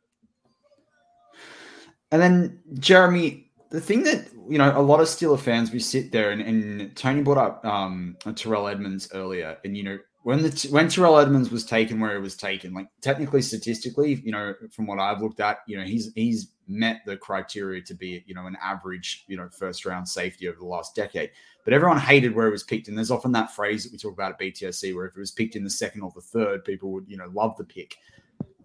And 2.11 2.21
then 2.21 2.59
Jeremy, 2.79 3.51
the 3.69 3.81
thing 3.81 4.03
that 4.03 4.29
you 4.49 4.57
know, 4.57 4.71
a 4.75 4.81
lot 4.81 5.01
of 5.01 5.07
Steeler 5.07 5.39
fans, 5.39 5.71
we 5.71 5.79
sit 5.79 6.11
there 6.11 6.31
and, 6.31 6.41
and 6.41 6.95
Tony 6.95 7.21
brought 7.21 7.37
up 7.37 7.65
um, 7.65 8.17
Terrell 8.35 8.67
Edmunds 8.67 9.09
earlier, 9.13 9.57
and 9.65 9.75
you 9.77 9.83
know, 9.83 9.99
when 10.23 10.41
the 10.41 10.67
when 10.71 10.87
Terrell 10.87 11.19
Edmunds 11.19 11.51
was 11.51 11.65
taken 11.65 11.99
where 11.99 12.15
it 12.15 12.21
was 12.21 12.37
taken, 12.37 12.73
like 12.73 12.87
technically, 13.01 13.41
statistically, 13.41 14.21
you 14.23 14.31
know, 14.31 14.53
from 14.71 14.87
what 14.87 14.99
I've 14.99 15.21
looked 15.21 15.41
at, 15.41 15.57
you 15.67 15.77
know, 15.77 15.83
he's 15.83 16.11
he's 16.15 16.53
met 16.67 17.01
the 17.05 17.17
criteria 17.17 17.81
to 17.81 17.93
be, 17.93 18.23
you 18.25 18.33
know, 18.33 18.47
an 18.47 18.55
average, 18.63 19.25
you 19.27 19.35
know, 19.35 19.49
first 19.49 19.85
round 19.85 20.07
safety 20.07 20.47
over 20.47 20.57
the 20.57 20.65
last 20.65 20.95
decade. 20.95 21.31
But 21.63 21.73
everyone 21.73 21.97
hated 21.97 22.35
where 22.35 22.47
it 22.47 22.51
was 22.51 22.63
picked, 22.63 22.87
and 22.87 22.97
there's 22.97 23.11
often 23.11 23.31
that 23.33 23.51
phrase 23.51 23.83
that 23.83 23.91
we 23.91 23.97
talk 23.97 24.13
about 24.13 24.33
at 24.33 24.39
BTSC, 24.39 24.93
where 24.93 25.05
if 25.05 25.15
it 25.15 25.19
was 25.19 25.31
picked 25.31 25.55
in 25.55 25.63
the 25.63 25.69
second 25.69 26.01
or 26.01 26.11
the 26.13 26.21
third, 26.21 26.65
people 26.65 26.91
would, 26.91 27.05
you 27.07 27.17
know, 27.17 27.29
love 27.33 27.55
the 27.57 27.63
pick. 27.63 27.97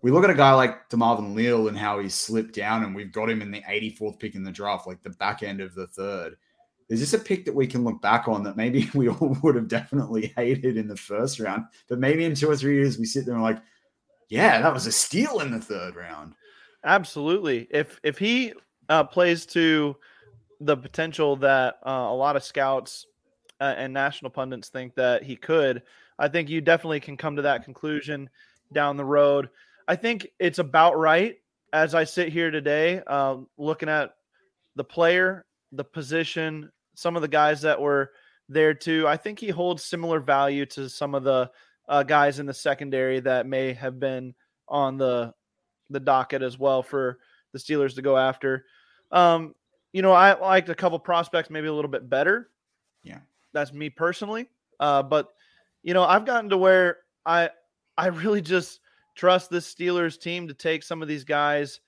We 0.02 0.10
look 0.10 0.24
at 0.24 0.30
a 0.30 0.34
guy 0.34 0.52
like 0.52 0.88
DeMarvin 0.90 1.34
Leal 1.34 1.68
and 1.68 1.78
how 1.78 2.00
he's 2.00 2.14
slipped 2.14 2.54
down, 2.54 2.84
and 2.84 2.94
we've 2.94 3.12
got 3.12 3.30
him 3.30 3.42
in 3.42 3.50
the 3.50 3.62
84th 3.62 4.18
pick 4.18 4.34
in 4.34 4.42
the 4.42 4.50
draft, 4.50 4.86
like 4.86 5.02
the 5.02 5.10
back 5.10 5.42
end 5.42 5.60
of 5.60 5.74
the 5.74 5.86
third 5.86 6.36
is 6.88 7.00
this 7.00 7.14
a 7.14 7.18
pick 7.22 7.44
that 7.44 7.54
we 7.54 7.66
can 7.66 7.84
look 7.84 8.00
back 8.00 8.28
on 8.28 8.42
that 8.42 8.56
maybe 8.56 8.88
we 8.94 9.08
all 9.08 9.36
would 9.42 9.54
have 9.54 9.68
definitely 9.68 10.32
hated 10.36 10.76
in 10.76 10.88
the 10.88 10.96
first 10.96 11.40
round, 11.40 11.64
but 11.88 11.98
maybe 11.98 12.24
in 12.24 12.34
two 12.34 12.50
or 12.50 12.56
three 12.56 12.76
years 12.76 12.98
we 12.98 13.04
sit 13.04 13.26
there 13.26 13.34
and 13.34 13.42
like, 13.42 13.60
yeah, 14.28 14.60
that 14.60 14.74
was 14.74 14.86
a 14.86 14.92
steal 14.92 15.40
in 15.40 15.50
the 15.50 15.60
third 15.60 15.96
round. 15.96 16.34
Absolutely. 16.84 17.66
If 17.70 17.98
if 18.02 18.18
he 18.18 18.52
uh, 18.88 19.04
plays 19.04 19.46
to 19.46 19.96
the 20.60 20.76
potential 20.76 21.36
that 21.36 21.78
uh, 21.86 21.90
a 21.90 22.14
lot 22.14 22.36
of 22.36 22.42
scouts 22.42 23.06
uh, 23.60 23.74
and 23.76 23.92
national 23.92 24.30
pundits 24.30 24.68
think 24.68 24.94
that 24.94 25.22
he 25.22 25.36
could, 25.36 25.82
I 26.18 26.28
think 26.28 26.48
you 26.48 26.60
definitely 26.60 27.00
can 27.00 27.16
come 27.16 27.36
to 27.36 27.42
that 27.42 27.64
conclusion 27.64 28.28
down 28.72 28.96
the 28.96 29.04
road. 29.04 29.48
I 29.86 29.96
think 29.96 30.28
it's 30.38 30.58
about 30.58 30.98
right 30.98 31.36
as 31.72 31.94
I 31.94 32.04
sit 32.04 32.30
here 32.30 32.50
today, 32.50 33.02
uh, 33.06 33.36
looking 33.56 33.88
at 33.88 34.14
the 34.76 34.84
player, 34.84 35.44
the 35.72 35.84
position, 35.84 36.70
some 36.94 37.16
of 37.16 37.22
the 37.22 37.28
guys 37.28 37.62
that 37.62 37.80
were 37.80 38.12
there 38.48 38.74
too. 38.74 39.06
I 39.06 39.16
think 39.16 39.38
he 39.38 39.50
holds 39.50 39.84
similar 39.84 40.20
value 40.20 40.66
to 40.66 40.88
some 40.88 41.14
of 41.14 41.24
the 41.24 41.50
uh, 41.88 42.02
guys 42.02 42.38
in 42.38 42.46
the 42.46 42.54
secondary 42.54 43.20
that 43.20 43.46
may 43.46 43.72
have 43.74 44.00
been 44.00 44.34
on 44.68 44.98
the 44.98 45.34
the 45.90 46.00
docket 46.00 46.42
as 46.42 46.58
well 46.58 46.82
for 46.82 47.18
the 47.52 47.58
Steelers 47.58 47.94
to 47.94 48.02
go 48.02 48.16
after. 48.16 48.66
Um, 49.10 49.54
you 49.92 50.02
know, 50.02 50.12
I 50.12 50.38
liked 50.38 50.68
a 50.68 50.74
couple 50.74 50.98
prospects 50.98 51.50
maybe 51.50 51.66
a 51.66 51.72
little 51.72 51.90
bit 51.90 52.08
better. 52.08 52.50
Yeah. 53.02 53.18
That's 53.52 53.72
me 53.72 53.90
personally. 53.90 54.48
Uh, 54.80 55.02
but 55.02 55.28
you 55.82 55.94
know, 55.94 56.04
I've 56.04 56.26
gotten 56.26 56.50
to 56.50 56.56
where 56.56 56.98
I 57.24 57.50
I 57.96 58.08
really 58.08 58.42
just 58.42 58.80
trust 59.14 59.50
this 59.50 59.72
Steelers 59.72 60.20
team 60.20 60.48
to 60.48 60.54
take 60.54 60.82
some 60.82 61.02
of 61.02 61.08
these 61.08 61.24
guys 61.24 61.80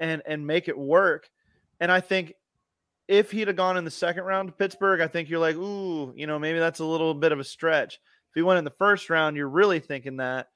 and 0.00 0.22
and 0.26 0.46
make 0.46 0.68
it 0.68 0.78
work. 0.78 1.28
And 1.80 1.92
I 1.92 2.00
think 2.00 2.34
if 3.08 3.30
he'd 3.30 3.48
have 3.48 3.56
gone 3.56 3.76
in 3.76 3.84
the 3.84 3.90
second 3.90 4.24
round 4.24 4.48
to 4.48 4.52
Pittsburgh, 4.52 5.00
I 5.00 5.08
think 5.08 5.28
you're 5.28 5.38
like, 5.38 5.56
ooh, 5.56 6.12
you 6.14 6.26
know, 6.26 6.38
maybe 6.38 6.58
that's 6.58 6.80
a 6.80 6.84
little 6.84 7.14
bit 7.14 7.32
of 7.32 7.40
a 7.40 7.44
stretch. 7.44 7.94
If 7.94 8.34
he 8.34 8.42
went 8.42 8.58
in 8.58 8.64
the 8.64 8.70
first 8.70 9.08
round, 9.08 9.36
you're 9.36 9.48
really 9.48 9.80
thinking 9.80 10.18
that. 10.18 10.48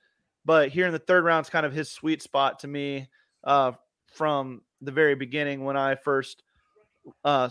But 0.45 0.69
here 0.69 0.87
in 0.87 0.93
the 0.93 0.99
third 0.99 1.25
round 1.25 1.47
is 1.47 1.51
kind 1.51 1.65
of 1.65 1.73
his 1.73 1.91
sweet 1.91 2.21
spot 2.21 2.59
to 2.61 2.69
me 2.69 3.09
uh, 3.45 3.73
from 4.13 4.63
the 4.83 4.93
very 4.93 5.15
beginning 5.15 5.65
when 5.65 5.77
I 5.77 5.95
first, 5.95 6.43
uh, 7.25 7.49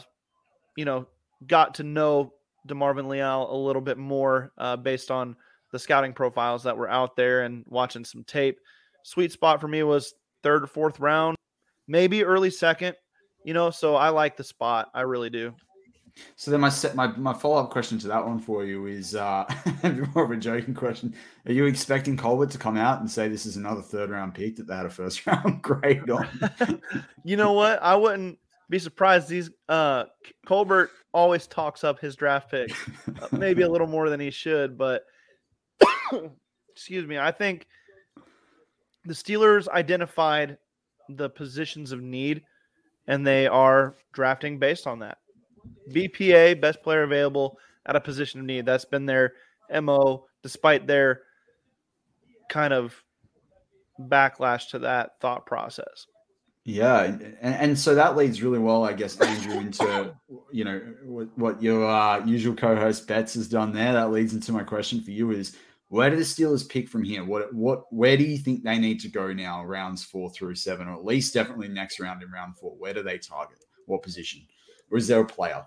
you 0.75 0.85
know, 0.85 1.07
got 1.47 1.75
to 1.75 1.83
know 1.83 2.33
DeMarvin 2.67 3.07
Leal 3.07 3.47
a 3.51 3.55
little 3.55 3.81
bit 3.81 3.97
more 3.97 4.51
uh, 4.57 4.75
based 4.75 5.11
on 5.11 5.35
the 5.71 5.79
scouting 5.79 6.13
profiles 6.13 6.63
that 6.63 6.77
were 6.77 6.89
out 6.89 7.15
there 7.15 7.41
and 7.41 7.63
watching 7.67 8.05
some 8.05 8.23
tape. 8.23 8.59
Sweet 9.03 9.31
spot 9.31 9.59
for 9.59 9.67
me 9.67 9.83
was 9.83 10.13
third 10.43 10.63
or 10.63 10.67
fourth 10.67 10.99
round, 10.99 11.37
maybe 11.87 12.23
early 12.23 12.51
second. 12.51 12.95
You 13.43 13.53
know, 13.53 13.71
so 13.71 13.95
I 13.95 14.09
like 14.09 14.37
the 14.37 14.43
spot. 14.43 14.91
I 14.93 15.01
really 15.01 15.29
do. 15.29 15.55
So 16.35 16.51
then 16.51 16.59
my 16.59 16.69
set 16.69 16.95
my, 16.95 17.07
my 17.17 17.33
follow 17.33 17.63
up 17.63 17.69
question 17.69 17.97
to 17.99 18.07
that 18.09 18.25
one 18.25 18.39
for 18.39 18.65
you 18.65 18.85
is 18.85 19.15
uh 19.15 19.45
more 20.13 20.25
of 20.25 20.31
a 20.31 20.37
joking 20.37 20.73
question. 20.73 21.15
Are 21.45 21.53
you 21.53 21.65
expecting 21.65 22.17
Colbert 22.17 22.51
to 22.51 22.57
come 22.57 22.77
out 22.77 22.99
and 22.99 23.09
say 23.09 23.27
this 23.27 23.45
is 23.45 23.57
another 23.57 23.81
third 23.81 24.09
round 24.09 24.33
pick 24.33 24.57
that 24.57 24.67
they 24.67 24.75
had 24.75 24.85
a 24.85 24.89
first 24.89 25.25
round 25.27 25.61
grade 25.61 26.09
on? 26.09 26.27
you 27.23 27.37
know 27.37 27.53
what? 27.53 27.81
I 27.81 27.95
wouldn't 27.95 28.37
be 28.71 28.79
surprised. 28.79 29.27
These 29.27 29.51
uh 29.69 30.05
Colbert 30.47 30.89
always 31.13 31.45
talks 31.45 31.83
up 31.83 31.99
his 31.99 32.15
draft 32.15 32.49
pick, 32.49 32.71
uh, 33.21 33.27
maybe 33.31 33.61
a 33.61 33.69
little 33.71 33.85
more 33.85 34.09
than 34.09 34.19
he 34.19 34.31
should, 34.31 34.77
but 34.77 35.03
excuse 36.71 37.05
me. 37.05 37.19
I 37.19 37.31
think 37.31 37.67
the 39.05 39.13
Steelers 39.13 39.67
identified 39.67 40.57
the 41.09 41.29
positions 41.29 41.91
of 41.91 42.01
need 42.01 42.43
and 43.07 43.27
they 43.27 43.45
are 43.45 43.97
drafting 44.13 44.57
based 44.57 44.87
on 44.87 44.99
that. 44.99 45.17
BPA, 45.91 46.61
best 46.61 46.81
player 46.81 47.03
available 47.03 47.57
at 47.85 47.95
a 47.95 48.01
position 48.01 48.39
of 48.39 48.45
need. 48.45 48.65
That's 48.65 48.85
been 48.85 49.05
their 49.05 49.33
MO, 49.81 50.25
despite 50.43 50.87
their 50.87 51.23
kind 52.49 52.73
of 52.73 52.95
backlash 53.99 54.69
to 54.69 54.79
that 54.79 55.19
thought 55.19 55.45
process. 55.45 56.07
Yeah, 56.63 57.03
and, 57.03 57.37
and 57.41 57.79
so 57.79 57.95
that 57.95 58.15
leads 58.15 58.43
really 58.43 58.59
well, 58.59 58.83
I 58.83 58.93
guess, 58.93 59.19
Andrew, 59.19 59.59
into 59.59 60.15
you 60.51 60.63
know 60.63 60.79
what, 61.03 61.35
what 61.35 61.63
your 61.63 61.87
uh, 61.87 62.23
usual 62.23 62.55
co-host 62.55 63.07
Betz 63.07 63.33
has 63.33 63.49
done 63.49 63.73
there. 63.73 63.93
That 63.93 64.11
leads 64.11 64.33
into 64.33 64.51
my 64.51 64.63
question 64.63 65.01
for 65.01 65.09
you: 65.09 65.31
is 65.31 65.57
where 65.87 66.09
do 66.11 66.15
the 66.15 66.21
Steelers 66.21 66.67
pick 66.67 66.87
from 66.87 67.03
here? 67.03 67.25
What 67.25 67.51
what 67.53 67.91
where 67.91 68.15
do 68.15 68.23
you 68.23 68.37
think 68.37 68.63
they 68.63 68.77
need 68.77 68.99
to 69.01 69.09
go 69.09 69.33
now, 69.33 69.65
rounds 69.65 70.03
four 70.03 70.29
through 70.29 70.53
seven, 70.53 70.87
or 70.87 70.93
at 70.93 71.03
least 71.03 71.33
definitely 71.33 71.67
next 71.67 71.99
round 71.99 72.21
in 72.21 72.29
round 72.29 72.55
four? 72.57 72.75
Where 72.77 72.93
do 72.93 73.01
they 73.01 73.17
target? 73.17 73.65
What 73.87 74.03
position? 74.03 74.41
Or 74.91 74.99
is 74.99 75.07
there 75.07 75.19
a 75.19 75.25
player? 75.25 75.65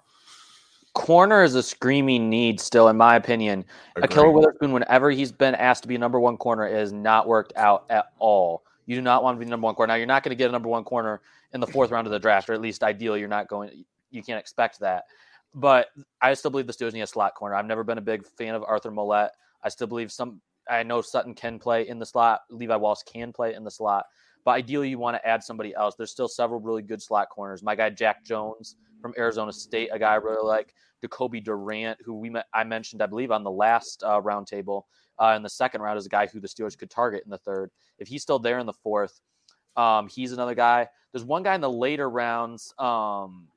Corner 0.95 1.43
is 1.43 1.57
a 1.57 1.63
screaming 1.63 2.31
need 2.31 2.61
still, 2.61 2.89
in 2.89 2.97
my 2.97 3.17
opinion. 3.17 3.65
Agreed. 3.97 4.11
Ahkello 4.11 4.33
Witherspoon, 4.33 4.73
whenever 4.73 5.11
he's 5.11 5.33
been 5.33 5.57
asked 5.57 5.83
to 5.83 5.89
be 5.89 5.99
number 5.99 6.21
one 6.21 6.37
corner, 6.37 6.69
it 6.69 6.75
has 6.75 6.93
not 6.93 7.27
worked 7.27 7.53
out 7.57 7.85
at 7.91 8.07
all. 8.21 8.63
You 8.87 8.97
do 8.97 9.03
not 9.03 9.23
want 9.23 9.37
to 9.37 9.39
be 9.39 9.45
the 9.45 9.51
number 9.51 9.65
one 9.65 9.75
corner. 9.75 9.93
Now 9.93 9.97
you're 9.97 10.07
not 10.07 10.23
going 10.23 10.31
to 10.31 10.37
get 10.37 10.49
a 10.49 10.53
number 10.53 10.69
one 10.69 10.85
corner 10.85 11.21
in 11.53 11.61
the 11.61 11.67
fourth 11.67 11.91
round 11.91 12.07
of 12.07 12.13
the 12.13 12.19
draft, 12.19 12.51
or 12.51 12.53
at 12.53 12.61
least 12.61 12.83
ideally, 12.83 13.21
you're 13.21 13.29
not 13.29 13.49
going. 13.49 13.85
You 14.11 14.23
can't 14.23 14.39
expect 14.39 14.81
that. 14.81 15.05
But 15.55 15.89
I 16.21 16.35
still 16.35 16.51
believe 16.51 16.67
the 16.67 16.73
Steelers 16.73 16.93
need 16.93 17.01
a 17.01 17.07
slot 17.07 17.35
corner. 17.35 17.55
I've 17.55 17.67
never 17.67 17.85
been 17.85 17.99
a 17.99 18.03
big 18.03 18.27
fan 18.27 18.55
of 18.55 18.65
Arthur 18.65 18.91
Maulet. 18.91 19.31
I 19.63 19.69
still 19.69 19.87
believe 19.87 20.11
some. 20.11 20.41
I 20.69 20.83
know 20.83 21.01
Sutton 21.01 21.35
can 21.35 21.59
play 21.59 21.89
in 21.89 21.99
the 21.99 22.07
slot. 22.07 22.41
Levi 22.51 22.75
Wallace 22.77 23.05
can 23.05 23.33
play 23.33 23.55
in 23.55 23.65
the 23.65 23.71
slot. 23.71 24.07
But 24.45 24.53
ideally, 24.53 24.89
you 24.89 24.99
want 24.99 25.17
to 25.17 25.27
add 25.27 25.43
somebody 25.43 25.75
else. 25.75 25.95
There's 25.95 26.11
still 26.11 26.29
several 26.29 26.61
really 26.61 26.83
good 26.83 27.01
slot 27.01 27.29
corners. 27.31 27.63
My 27.63 27.75
guy 27.75 27.91
Jack 27.91 28.25
Jones 28.25 28.77
from 29.01 29.15
Arizona 29.17 29.53
State, 29.53 29.91
a 29.93 29.99
guy 29.99 30.13
I 30.13 30.17
really 30.17 30.45
like. 30.45 30.75
Jacoby 31.03 31.41
Durant, 31.41 31.99
who 32.03 32.15
we 32.15 32.31
met, 32.31 32.47
I 32.55 32.65
mentioned, 32.65 33.03
I 33.03 33.07
believe, 33.07 33.31
on 33.31 33.45
the 33.45 33.51
last 33.51 34.03
uh, 34.03 34.21
roundtable 34.21 34.83
uh, 35.19 35.35
in 35.37 35.43
the 35.43 35.51
second 35.51 35.83
round, 35.83 35.99
is 35.99 36.07
a 36.07 36.11
guy 36.11 36.27
who 36.27 36.41
the 36.41 36.49
Steelers 36.49 36.77
could 36.77 36.91
target 36.91 37.23
in 37.25 37.31
the 37.31 37.39
third. 37.39 37.71
If 37.99 38.09
he's 38.09 38.23
still 38.23 38.39
there 38.39 38.59
in 38.59 38.67
the 38.67 38.73
fourth, 38.73 39.21
um, 39.77 40.09
he's 40.09 40.33
another 40.33 40.55
guy. 40.55 40.89
There's 41.13 41.25
one 41.25 41.43
guy 41.43 41.55
in 41.55 41.61
the 41.61 41.71
later 41.71 42.09
rounds, 42.11 42.75
um, 42.79 43.49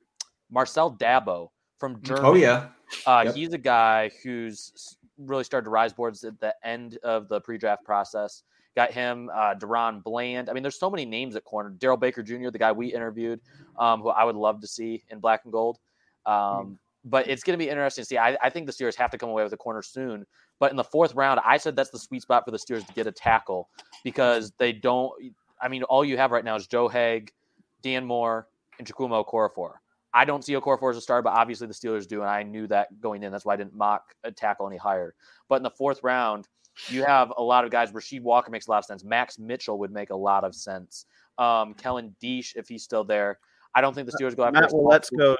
Marcel 0.50 0.92
Dabo 0.92 1.50
from 1.78 2.00
Germany. 2.02 2.26
Oh 2.28 2.34
yeah, 2.34 2.68
uh, 3.06 3.22
Yep. 3.26 3.34
he's 3.34 3.52
a 3.52 3.58
guy 3.58 4.10
who's 4.22 4.96
really 5.18 5.44
started 5.44 5.64
to 5.64 5.70
rise 5.70 5.92
boards 5.92 6.24
at 6.24 6.38
the 6.40 6.54
end 6.62 6.98
of 7.02 7.28
the 7.28 7.40
pre-draft 7.40 7.84
process. 7.84 8.44
Got 8.76 8.92
him, 8.92 9.28
uh, 9.34 9.54
DaRon 9.56 10.02
Bland. 10.04 10.48
I 10.48 10.52
mean, 10.52 10.62
there's 10.62 10.78
so 10.78 10.88
many 10.88 11.04
names 11.04 11.34
at 11.34 11.44
corner. 11.44 11.70
Daryl 11.70 11.98
Baker 11.98 12.22
Jr., 12.22 12.50
the 12.50 12.58
guy 12.58 12.70
we 12.70 12.94
interviewed, 12.94 13.40
um, 13.76 14.00
who 14.02 14.10
I 14.10 14.22
would 14.22 14.36
love 14.36 14.60
to 14.60 14.68
see 14.68 15.02
in 15.10 15.18
black 15.18 15.40
and 15.44 15.52
gold. 15.52 15.78
Um, 16.26 16.78
But 17.08 17.28
it's 17.28 17.42
going 17.42 17.58
to 17.58 17.64
be 17.64 17.70
interesting 17.70 18.02
to 18.02 18.06
see. 18.06 18.18
I, 18.18 18.36
I 18.42 18.50
think 18.50 18.66
the 18.66 18.72
Steelers 18.72 18.94
have 18.96 19.10
to 19.12 19.18
come 19.18 19.28
away 19.28 19.42
with 19.42 19.52
a 19.52 19.56
corner 19.56 19.82
soon. 19.82 20.26
But 20.58 20.70
in 20.70 20.76
the 20.76 20.84
fourth 20.84 21.14
round, 21.14 21.40
I 21.44 21.56
said 21.56 21.76
that's 21.76 21.90
the 21.90 21.98
sweet 21.98 22.22
spot 22.22 22.44
for 22.44 22.50
the 22.50 22.58
Steelers 22.58 22.86
to 22.86 22.92
get 22.92 23.06
a 23.06 23.12
tackle 23.12 23.68
because 24.04 24.52
they 24.58 24.72
don't. 24.72 25.12
I 25.60 25.68
mean, 25.68 25.84
all 25.84 26.04
you 26.04 26.16
have 26.16 26.30
right 26.30 26.44
now 26.44 26.56
is 26.56 26.66
Joe 26.66 26.88
Haeg, 26.88 27.30
Dan 27.82 28.04
Moore, 28.04 28.48
and 28.78 28.86
Chukwuma 28.86 29.24
Okorafor. 29.24 29.74
I 30.14 30.24
don't 30.24 30.44
see 30.44 30.54
Okorafor 30.54 30.90
as 30.90 30.96
a 30.96 31.00
star, 31.00 31.22
but 31.22 31.32
obviously 31.32 31.66
the 31.66 31.74
Steelers 31.74 32.06
do, 32.06 32.22
and 32.22 32.30
I 32.30 32.42
knew 32.42 32.66
that 32.68 33.00
going 33.00 33.22
in. 33.22 33.30
That's 33.30 33.44
why 33.44 33.54
I 33.54 33.56
didn't 33.56 33.74
mock 33.74 34.14
a 34.24 34.32
tackle 34.32 34.66
any 34.66 34.76
higher. 34.76 35.14
But 35.48 35.56
in 35.56 35.62
the 35.62 35.70
fourth 35.70 36.02
round, 36.02 36.48
you 36.88 37.04
have 37.04 37.32
a 37.36 37.42
lot 37.42 37.64
of 37.64 37.70
guys. 37.70 37.92
Rasheed 37.92 38.22
Walker 38.22 38.50
makes 38.50 38.66
a 38.68 38.70
lot 38.70 38.78
of 38.78 38.84
sense. 38.84 39.04
Max 39.04 39.38
Mitchell 39.38 39.78
would 39.78 39.90
make 39.90 40.10
a 40.10 40.16
lot 40.16 40.44
of 40.44 40.54
sense. 40.54 41.06
Um, 41.36 41.74
Kellen 41.74 42.14
Diesch, 42.22 42.56
if 42.56 42.68
he's 42.68 42.82
still 42.82 43.04
there. 43.04 43.38
I 43.74 43.80
don't 43.80 43.94
think 43.94 44.10
the 44.10 44.16
Steelers 44.16 44.34
go 44.34 44.44
after. 44.44 44.60
Matt, 44.60 44.72
well, 44.72 45.38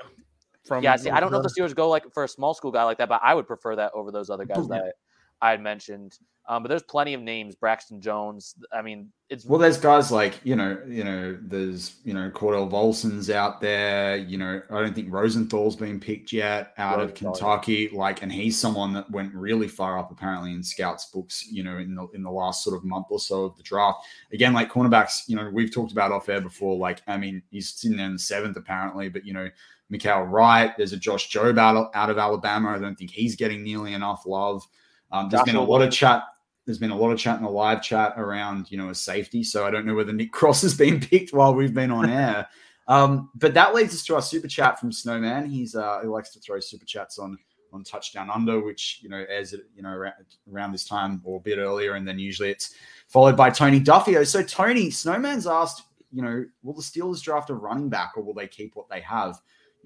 from 0.69 0.85
yeah, 0.85 0.97
see, 0.97 1.11
I 1.11 1.21
don't 1.21 1.33
know 1.33 1.39
if 1.39 1.43
the 1.43 1.61
Steelers 1.61 1.75
go 1.75 1.89
like 1.89 2.05
for 2.13 2.25
a 2.25 2.29
small 2.29 2.55
school 2.55 2.71
guy 2.71 2.85
like 2.85 2.99
that, 2.99 3.09
but 3.09 3.21
I 3.25 3.35
would 3.35 3.47
prefer 3.47 3.75
that 3.77 3.93
over 3.95 4.13
those 4.13 4.31
other 4.31 4.45
guys 4.45 4.69
that 4.69 4.93
I 5.41 5.51
had 5.51 5.61
mentioned. 5.61 6.19
Um, 6.49 6.63
but 6.63 6.71
there's 6.71 6.83
plenty 6.83 7.13
of 7.13 7.21
names. 7.21 7.55
Braxton 7.55 8.01
Jones. 8.01 8.55
I 8.73 8.81
mean, 8.81 9.13
it's 9.29 9.45
Well, 9.45 9.59
there's 9.59 9.77
guys 9.77 10.11
like 10.11 10.41
you 10.45 10.57
know, 10.57 10.81
you 10.89 11.05
know, 11.05 11.39
there's 11.43 11.97
you 12.05 12.15
know, 12.15 12.31
Cordell 12.31 12.71
Volson's 12.71 13.29
out 13.29 13.61
there. 13.61 14.17
You 14.17 14.39
know, 14.39 14.63
I 14.71 14.81
don't 14.81 14.95
think 14.95 15.13
Rosenthal's 15.13 15.77
been 15.77 16.01
picked 16.01 16.33
yet 16.33 16.73
out 16.79 17.01
of 17.01 17.11
yeah. 17.11 17.17
Kentucky. 17.17 17.91
Like, 17.91 18.23
and 18.23 18.33
he's 18.33 18.59
someone 18.59 18.95
that 18.95 19.11
went 19.11 19.35
really 19.35 19.69
far 19.69 19.99
up 19.99 20.11
apparently 20.11 20.53
in 20.53 20.63
scouts 20.63 21.11
books. 21.11 21.47
You 21.51 21.65
know, 21.65 21.77
in 21.77 21.95
the 21.95 22.09
in 22.15 22.23
the 22.23 22.31
last 22.31 22.65
sort 22.65 22.75
of 22.75 22.83
month 22.83 23.09
or 23.11 23.21
so 23.21 23.45
of 23.45 23.57
the 23.59 23.63
draft. 23.63 24.07
Again, 24.33 24.55
like 24.55 24.73
cornerbacks. 24.73 25.29
You 25.29 25.37
know, 25.37 25.51
we've 25.53 25.73
talked 25.73 25.93
about 25.93 26.13
off 26.13 26.31
air 26.31 26.41
before. 26.41 26.79
Like, 26.79 27.03
I 27.07 27.19
mean, 27.19 27.43
he's 27.51 27.69
sitting 27.69 27.99
there 27.99 28.07
in 28.07 28.15
the 28.15 28.19
seventh 28.19 28.57
apparently, 28.57 29.11
but 29.11 29.27
you 29.27 29.35
know. 29.35 29.51
Mikael 29.91 30.25
Wright, 30.25 30.77
there's 30.77 30.93
a 30.93 30.99
Josh 30.99 31.31
Jobe 31.31 31.59
out, 31.59 31.91
out 31.95 32.11
of 32.11 32.19
Alabama. 32.19 32.71
I 32.71 32.79
don't 32.79 32.97
think 32.97 33.11
he's 33.11 33.37
getting 33.37 33.63
nearly 33.63 33.95
enough 33.95 34.25
love. 34.27 34.67
Um, 35.11 35.29
there's 35.31 35.43
been 35.45 35.57
a 35.57 35.63
lot 35.63 35.83
of 35.83 35.91
chat 35.91 36.25
there's 36.69 36.79
been 36.79 36.91
a 36.91 36.97
lot 36.97 37.11
of 37.11 37.19
chat 37.19 37.39
in 37.39 37.45
the 37.45 37.51
live 37.51 37.81
chat 37.83 38.13
around, 38.19 38.71
you 38.71 38.77
know, 38.77 38.91
a 38.91 38.95
safety. 38.95 39.43
So 39.43 39.67
I 39.67 39.71
don't 39.71 39.87
know 39.87 39.95
whether 39.95 40.13
Nick 40.13 40.33
Cross 40.33 40.61
has 40.61 40.75
been 40.75 41.01
picked 41.01 41.33
while 41.33 41.55
we've 41.55 41.73
been 41.75 41.91
on 41.91 42.09
air. 42.09 42.47
Um, 42.89 43.29
but 43.35 43.53
that 43.53 43.75
leads 43.75 43.93
us 43.93 44.03
to 44.05 44.15
our 44.15 44.23
super 44.23 44.49
chat 44.49 44.81
from 44.81 44.91
Snowman. 44.91 45.45
He's 45.45 45.75
uh, 45.75 46.01
he 46.01 46.09
likes 46.09 46.31
to 46.31 46.41
throw 46.41 46.59
super 46.59 46.87
chats 46.87 47.19
on 47.19 47.37
on 47.71 47.85
touchdown 47.85 48.31
under, 48.31 48.63
which 48.63 49.01
you 49.03 49.11
know 49.11 49.27
as 49.31 49.53
it 49.53 49.67
you 49.77 49.83
know 49.83 49.91
around, 49.91 50.15
around 50.51 50.73
this 50.73 50.87
time 50.87 51.21
or 51.23 51.37
a 51.37 51.41
bit 51.41 51.59
earlier, 51.59 51.97
and 51.97 52.09
then 52.09 52.19
usually 52.19 52.49
it's 52.49 52.77
followed 53.07 53.37
by 53.37 53.51
Tony 53.51 53.79
Defeo. 53.79 54.27
So 54.27 54.43
Tony 54.43 54.91
Snowman's 54.91 55.47
asked, 55.47 55.83
you 56.11 56.23
know, 56.23 56.47
will 56.63 56.73
the 56.73 56.81
Steelers 56.81 57.23
draft 57.23 57.51
a 57.51 57.55
running 57.55 57.91
back 57.91 58.13
or 58.17 58.23
will 58.23 58.33
they 58.33 58.49
keep 58.49 58.75
what 58.75 58.89
they 58.89 59.03
have? 59.03 59.39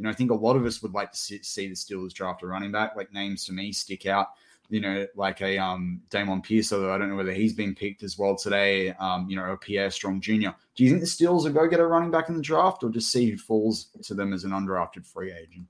You 0.03 0.09
know, 0.09 0.11
I 0.11 0.15
think 0.15 0.33
a 0.33 0.35
lot 0.35 0.57
of 0.57 0.67
us 0.67 0.83
would 0.83 0.95
like 0.95 1.13
to 1.13 1.17
see, 1.17 1.41
see 1.45 1.69
the 1.69 1.75
Steelers 1.75 2.13
draft 2.13 2.43
a 2.43 2.49
running 2.49 2.73
back. 2.73 2.97
Like 2.97 3.13
names 3.13 3.45
to 3.45 3.53
me 3.53 3.71
stick 3.71 4.05
out 4.05 4.31
you 4.69 4.81
know, 4.81 5.07
like 5.15 5.43
a 5.43 5.59
um 5.59 6.01
Dameon 6.11 6.43
Pierce, 6.43 6.73
although 6.73 6.93
I 6.93 6.97
don't 6.97 7.11
know 7.11 7.15
whether 7.15 7.35
he's 7.35 7.53
been 7.53 7.75
picked 7.75 8.03
as 8.03 8.19
well 8.19 8.35
today. 8.35 8.91
Um, 8.95 9.29
you 9.29 9.37
know, 9.37 9.53
a 9.53 9.57
Pierre 9.57 9.91
Strong 9.91 10.23
Jr. 10.23 10.49
Do 10.75 10.83
you 10.83 10.89
think 10.89 11.03
the 11.03 11.07
Steelers 11.07 11.45
will 11.45 11.53
go 11.53 11.69
get 11.69 11.79
a 11.79 11.87
running 11.87 12.11
back 12.11 12.31
in 12.31 12.37
the 12.37 12.43
draft, 12.43 12.83
or 12.83 12.89
just 12.89 13.13
see 13.13 13.31
who 13.31 13.37
falls 13.37 13.89
to 14.03 14.15
them 14.15 14.33
as 14.33 14.45
an 14.45 14.51
undrafted 14.53 15.07
free 15.07 15.31
agent? 15.31 15.67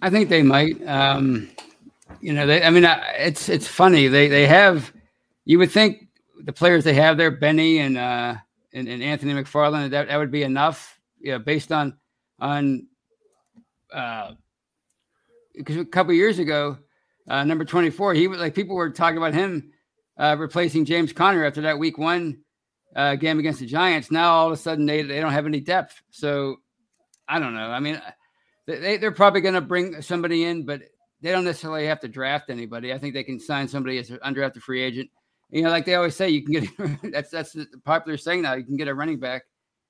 I 0.00 0.10
think 0.10 0.28
they 0.28 0.44
might. 0.44 0.80
Um, 0.86 1.50
you 2.20 2.32
know, 2.32 2.46
they. 2.46 2.62
I 2.62 2.70
mean, 2.70 2.84
it's 3.18 3.48
it's 3.48 3.66
funny. 3.66 4.06
They 4.06 4.28
they 4.28 4.46
have. 4.46 4.92
You 5.44 5.58
would 5.58 5.72
think 5.72 6.06
the 6.44 6.52
players 6.52 6.84
they 6.84 6.94
have 6.94 7.16
there, 7.16 7.32
Benny 7.32 7.78
and 7.78 7.98
uh, 7.98 8.36
and, 8.72 8.88
and 8.88 9.02
Anthony 9.02 9.32
McFarland, 9.32 9.90
that, 9.90 10.06
that 10.06 10.16
would 10.16 10.30
be 10.30 10.44
enough. 10.44 11.00
You 11.18 11.32
know, 11.32 11.38
based 11.40 11.72
on 11.72 11.96
on 12.38 12.86
uh, 13.92 14.32
because 15.54 15.76
a 15.76 15.84
couple 15.84 16.12
years 16.12 16.38
ago, 16.38 16.78
uh, 17.28 17.44
number 17.44 17.64
twenty 17.64 17.90
four, 17.90 18.14
he 18.14 18.28
was 18.28 18.38
like 18.38 18.54
people 18.54 18.76
were 18.76 18.90
talking 18.90 19.18
about 19.18 19.34
him 19.34 19.72
uh, 20.18 20.36
replacing 20.38 20.84
James 20.84 21.12
Conner 21.12 21.44
after 21.44 21.62
that 21.62 21.78
Week 21.78 21.98
One 21.98 22.38
uh, 22.94 23.14
game 23.16 23.38
against 23.38 23.60
the 23.60 23.66
Giants. 23.66 24.10
Now 24.10 24.32
all 24.32 24.46
of 24.46 24.52
a 24.52 24.56
sudden 24.56 24.86
they 24.86 25.02
they 25.02 25.20
don't 25.20 25.32
have 25.32 25.46
any 25.46 25.60
depth. 25.60 26.00
So 26.10 26.56
I 27.28 27.38
don't 27.38 27.54
know. 27.54 27.70
I 27.70 27.80
mean, 27.80 28.00
they 28.66 28.96
they're 28.96 29.12
probably 29.12 29.40
going 29.40 29.54
to 29.54 29.60
bring 29.60 30.00
somebody 30.02 30.44
in, 30.44 30.64
but 30.64 30.82
they 31.20 31.30
don't 31.30 31.44
necessarily 31.44 31.86
have 31.86 32.00
to 32.00 32.08
draft 32.08 32.50
anybody. 32.50 32.92
I 32.92 32.98
think 32.98 33.14
they 33.14 33.24
can 33.24 33.40
sign 33.40 33.68
somebody 33.68 33.98
as 33.98 34.10
an 34.10 34.18
undrafted 34.24 34.62
free 34.62 34.82
agent. 34.82 35.10
You 35.50 35.62
know, 35.62 35.70
like 35.70 35.84
they 35.84 35.94
always 35.94 36.16
say, 36.16 36.28
you 36.28 36.42
can 36.42 36.52
get 36.52 37.12
that's 37.12 37.30
that's 37.30 37.52
the 37.52 37.66
popular 37.84 38.16
saying 38.16 38.42
now. 38.42 38.54
You 38.54 38.64
can 38.64 38.76
get 38.76 38.88
a 38.88 38.94
running 38.94 39.18
back 39.18 39.42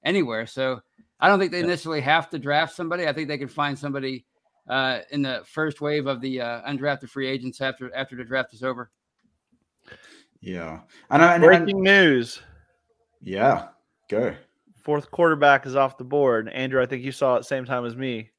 anywhere. 0.05 0.47
So 0.47 0.81
I 1.21 1.29
don't 1.29 1.39
think 1.39 1.53
they 1.53 1.63
necessarily 1.63 2.03
have 2.03 2.29
to 2.31 2.39
draft 2.39 2.75
somebody. 2.75 3.07
I 3.07 3.13
think 3.13 3.29
they 3.29 3.39
can 3.39 3.49
find 3.49 3.79
somebody 3.79 4.27
uh, 4.69 5.01
in 5.11 5.23
the 5.23 5.43
first 5.47 5.81
wave 5.81 6.07
of 6.07 6.21
the 6.21 6.41
uh, 6.41 6.63
undrafted 6.71 7.09
free 7.09 7.29
agents 7.29 7.61
after 7.61 7.95
after 7.95 8.17
the 8.17 8.25
draft 8.25 8.53
is 8.53 8.63
over. 8.63 8.91
Yeah, 10.41 10.81
and, 11.11 11.23
I, 11.23 11.35
and 11.35 11.45
breaking 11.45 11.83
news. 11.83 12.41
Yeah, 13.23 13.69
go. 14.09 14.35
Fourth 14.83 15.11
quarterback 15.11 15.67
is 15.67 15.75
off 15.75 15.99
the 15.99 16.05
board. 16.05 16.49
Andrew, 16.49 16.81
I 16.81 16.87
think 16.87 17.03
you 17.03 17.13
saw 17.13 17.37
it 17.37 17.45
same 17.45 17.65
time 17.65 17.85
as 17.85 17.97
me. 17.97 18.31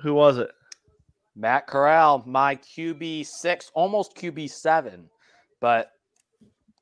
Who 0.00 0.14
was 0.14 0.38
it? 0.38 0.50
Matt 1.36 1.66
Corral, 1.66 2.22
my 2.26 2.56
QB 2.56 3.26
six, 3.26 3.70
almost 3.74 4.16
QB 4.16 4.50
seven, 4.50 5.08
but 5.60 5.92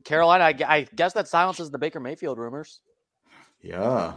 Carolina. 0.04 0.44
I, 0.44 0.54
I 0.66 0.88
guess 0.96 1.12
that 1.12 1.28
silences 1.28 1.70
the 1.70 1.78
Baker 1.78 2.00
Mayfield 2.00 2.38
rumors. 2.38 2.80
Yeah, 3.60 4.14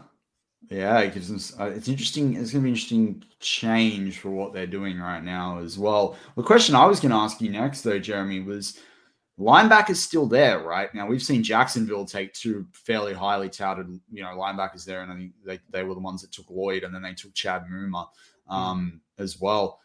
yeah, 0.69 0.99
it 0.99 1.13
gives 1.13 1.27
them. 1.27 1.59
Uh, 1.59 1.71
it's 1.71 1.87
interesting. 1.87 2.35
It's 2.35 2.51
going 2.51 2.61
to 2.61 2.65
be 2.65 2.69
interesting 2.69 3.23
change 3.39 4.19
for 4.19 4.29
what 4.29 4.53
they're 4.53 4.67
doing 4.67 4.99
right 4.99 5.23
now 5.23 5.59
as 5.59 5.77
well. 5.77 6.15
The 6.37 6.43
question 6.43 6.75
I 6.75 6.85
was 6.85 6.99
going 6.99 7.11
to 7.11 7.17
ask 7.17 7.41
you 7.41 7.49
next, 7.49 7.81
though, 7.81 7.99
Jeremy, 7.99 8.41
was 8.41 8.79
linebackers 9.39 9.97
still 9.97 10.27
there, 10.27 10.59
right? 10.59 10.93
Now 10.93 11.07
we've 11.07 11.21
seen 11.21 11.43
Jacksonville 11.43 12.05
take 12.05 12.33
two 12.33 12.67
fairly 12.71 13.13
highly 13.13 13.49
touted, 13.49 13.99
you 14.11 14.23
know, 14.23 14.29
linebackers 14.29 14.85
there, 14.85 15.01
and 15.01 15.11
I 15.11 15.15
think 15.15 15.31
they, 15.45 15.59
they 15.71 15.83
were 15.83 15.95
the 15.95 15.99
ones 15.99 16.21
that 16.21 16.31
took 16.31 16.49
Lloyd, 16.49 16.83
and 16.83 16.93
then 16.93 17.01
they 17.01 17.13
took 17.13 17.33
Chad 17.33 17.65
Muma 17.71 18.07
um, 18.47 19.01
mm. 19.19 19.23
as 19.23 19.41
well. 19.41 19.79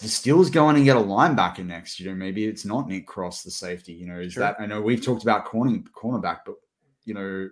The 0.00 0.06
Steelers 0.06 0.52
going 0.52 0.76
and 0.76 0.84
get 0.84 0.96
a 0.96 1.00
linebacker 1.00 1.66
next. 1.66 1.98
You 1.98 2.08
know, 2.08 2.14
maybe 2.14 2.44
it's 2.44 2.64
not 2.64 2.88
Nick 2.88 3.06
Cross, 3.06 3.42
the 3.42 3.50
safety. 3.50 3.92
You 3.92 4.06
know, 4.06 4.20
is 4.20 4.34
sure. 4.34 4.42
that 4.42 4.56
I 4.60 4.66
know 4.66 4.80
we've 4.80 5.04
talked 5.04 5.22
about 5.22 5.44
corner 5.44 5.78
cornerback, 5.94 6.40
but 6.46 6.54
you 7.04 7.14
know, 7.14 7.50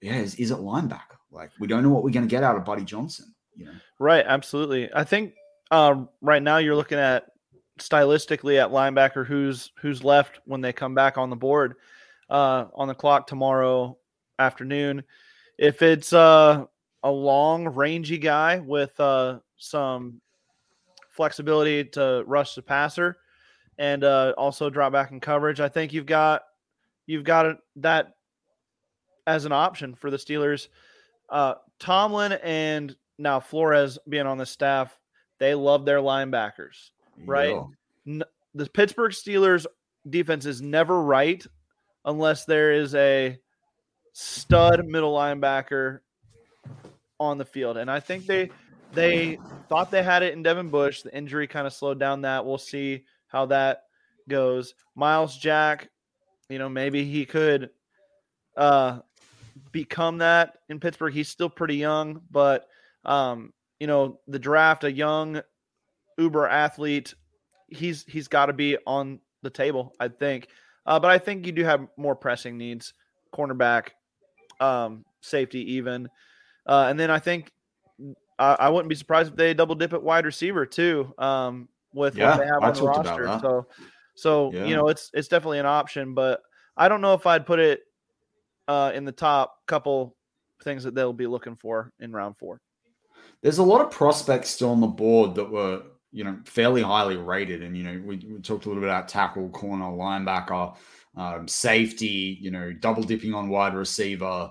yeah, 0.00 0.18
is, 0.18 0.34
is 0.36 0.50
it 0.50 0.58
linebacker? 0.58 1.18
Like 1.32 1.50
we 1.58 1.66
don't 1.66 1.82
know 1.82 1.90
what 1.90 2.04
we're 2.04 2.10
going 2.10 2.26
to 2.26 2.30
get 2.30 2.44
out 2.44 2.56
of 2.56 2.64
Buddy 2.64 2.84
Johnson. 2.84 3.34
You 3.56 3.66
know, 3.66 3.72
right? 3.98 4.24
Absolutely. 4.26 4.90
I 4.94 5.04
think 5.04 5.34
uh, 5.70 6.04
right 6.20 6.42
now 6.42 6.58
you're 6.58 6.76
looking 6.76 6.98
at 6.98 7.26
stylistically 7.80 8.62
at 8.62 8.70
linebacker 8.70 9.26
who's 9.26 9.72
who's 9.80 10.04
left 10.04 10.40
when 10.44 10.60
they 10.60 10.72
come 10.72 10.94
back 10.94 11.16
on 11.18 11.30
the 11.30 11.36
board 11.36 11.74
uh, 12.30 12.66
on 12.74 12.88
the 12.88 12.94
clock 12.94 13.26
tomorrow 13.26 13.96
afternoon. 14.38 15.02
If 15.58 15.82
it's 15.82 16.12
uh, 16.12 16.64
a 17.02 17.10
long, 17.10 17.68
rangy 17.68 18.18
guy 18.18 18.58
with 18.58 18.98
uh, 19.00 19.38
some 19.56 20.20
flexibility 21.10 21.84
to 21.84 22.24
rush 22.26 22.54
the 22.54 22.62
passer 22.62 23.16
and 23.78 24.04
uh, 24.04 24.34
also 24.36 24.70
drop 24.70 24.92
back 24.92 25.10
in 25.10 25.20
coverage, 25.20 25.60
I 25.60 25.68
think 25.68 25.92
you've 25.92 26.06
got 26.06 26.42
you've 27.06 27.24
got 27.24 27.56
that 27.76 28.14
as 29.26 29.44
an 29.44 29.52
option 29.52 29.94
for 29.94 30.10
the 30.10 30.16
Steelers. 30.16 30.68
Uh, 31.32 31.54
Tomlin 31.80 32.32
and 32.44 32.94
now 33.18 33.40
Flores 33.40 33.98
being 34.08 34.26
on 34.26 34.38
the 34.38 34.46
staff, 34.46 34.96
they 35.38 35.54
love 35.54 35.84
their 35.84 35.98
linebackers, 35.98 36.90
right? 37.24 37.56
The 38.54 38.68
Pittsburgh 38.68 39.12
Steelers 39.12 39.66
defense 40.08 40.44
is 40.46 40.60
never 40.60 41.02
right 41.02 41.44
unless 42.04 42.44
there 42.44 42.72
is 42.72 42.94
a 42.94 43.38
stud 44.12 44.84
middle 44.86 45.14
linebacker 45.14 46.00
on 47.18 47.38
the 47.38 47.44
field. 47.44 47.78
And 47.78 47.90
I 47.90 47.98
think 48.00 48.26
they 48.26 48.50
they 48.92 49.38
thought 49.68 49.90
they 49.90 50.02
had 50.02 50.22
it 50.22 50.34
in 50.34 50.42
Devin 50.42 50.68
Bush. 50.68 51.02
The 51.02 51.16
injury 51.16 51.46
kind 51.46 51.66
of 51.66 51.72
slowed 51.72 51.98
down 51.98 52.22
that. 52.22 52.44
We'll 52.44 52.58
see 52.58 53.04
how 53.28 53.46
that 53.46 53.84
goes. 54.28 54.74
Myles 54.94 55.36
Jack, 55.38 55.88
you 56.50 56.58
know, 56.58 56.68
maybe 56.68 57.04
he 57.04 57.24
could 57.24 57.70
uh 58.56 58.98
become 59.72 60.18
that 60.18 60.58
in 60.68 60.78
Pittsburgh. 60.78 61.12
He's 61.12 61.28
still 61.28 61.50
pretty 61.50 61.76
young, 61.76 62.20
but 62.30 62.66
um, 63.04 63.52
you 63.80 63.86
know, 63.86 64.20
the 64.28 64.38
draft, 64.38 64.84
a 64.84 64.92
young 64.92 65.42
uber 66.18 66.46
athlete, 66.46 67.14
he's 67.68 68.04
he's 68.04 68.28
got 68.28 68.46
to 68.46 68.52
be 68.52 68.76
on 68.86 69.18
the 69.42 69.50
table, 69.50 69.94
I 69.98 70.08
think. 70.08 70.48
Uh, 70.86 71.00
but 71.00 71.10
I 71.10 71.18
think 71.18 71.46
you 71.46 71.52
do 71.52 71.64
have 71.64 71.86
more 71.96 72.14
pressing 72.14 72.58
needs, 72.58 72.92
cornerback, 73.34 73.88
um, 74.60 75.04
safety, 75.20 75.74
even, 75.74 76.08
uh, 76.66 76.86
and 76.88 76.98
then 76.98 77.10
I 77.10 77.18
think 77.18 77.52
I, 78.38 78.56
I, 78.60 78.68
wouldn't 78.68 78.88
be 78.88 78.94
surprised 78.94 79.30
if 79.30 79.36
they 79.36 79.54
double 79.54 79.76
dip 79.76 79.92
at 79.92 80.02
wide 80.02 80.26
receiver 80.26 80.66
too, 80.66 81.14
um, 81.18 81.68
with 81.94 82.16
yeah, 82.16 82.30
what 82.30 82.38
they 82.40 82.46
have 82.46 82.62
on 82.62 82.74
the 82.74 82.82
roster. 82.82 83.38
So, 83.40 83.66
so 84.14 84.52
yeah. 84.52 84.64
you 84.64 84.76
know, 84.76 84.88
it's 84.88 85.10
it's 85.14 85.28
definitely 85.28 85.60
an 85.60 85.66
option, 85.66 86.14
but 86.14 86.42
I 86.76 86.88
don't 86.88 87.00
know 87.00 87.14
if 87.14 87.26
I'd 87.26 87.46
put 87.46 87.58
it 87.58 87.82
uh, 88.68 88.92
in 88.94 89.04
the 89.04 89.12
top 89.12 89.56
couple 89.66 90.16
things 90.62 90.84
that 90.84 90.94
they'll 90.94 91.12
be 91.12 91.26
looking 91.26 91.56
for 91.56 91.92
in 92.00 92.12
round 92.12 92.36
four. 92.38 92.60
There's 93.42 93.58
a 93.58 93.62
lot 93.62 93.80
of 93.80 93.90
prospects 93.90 94.50
still 94.50 94.70
on 94.70 94.80
the 94.80 94.86
board 94.86 95.34
that 95.34 95.50
were, 95.50 95.82
you 96.12 96.24
know, 96.24 96.38
fairly 96.44 96.82
highly 96.82 97.16
rated. 97.16 97.62
And, 97.62 97.76
you 97.76 97.82
know, 97.82 98.00
we, 98.04 98.16
we 98.16 98.40
talked 98.40 98.66
a 98.66 98.68
little 98.68 98.82
bit 98.82 98.88
about 98.88 99.08
tackle, 99.08 99.48
corner, 99.50 99.86
linebacker, 99.86 100.76
um, 101.16 101.48
safety, 101.48 102.38
you 102.40 102.50
know, 102.50 102.72
double 102.72 103.02
dipping 103.02 103.34
on 103.34 103.48
wide 103.48 103.74
receiver 103.74 104.50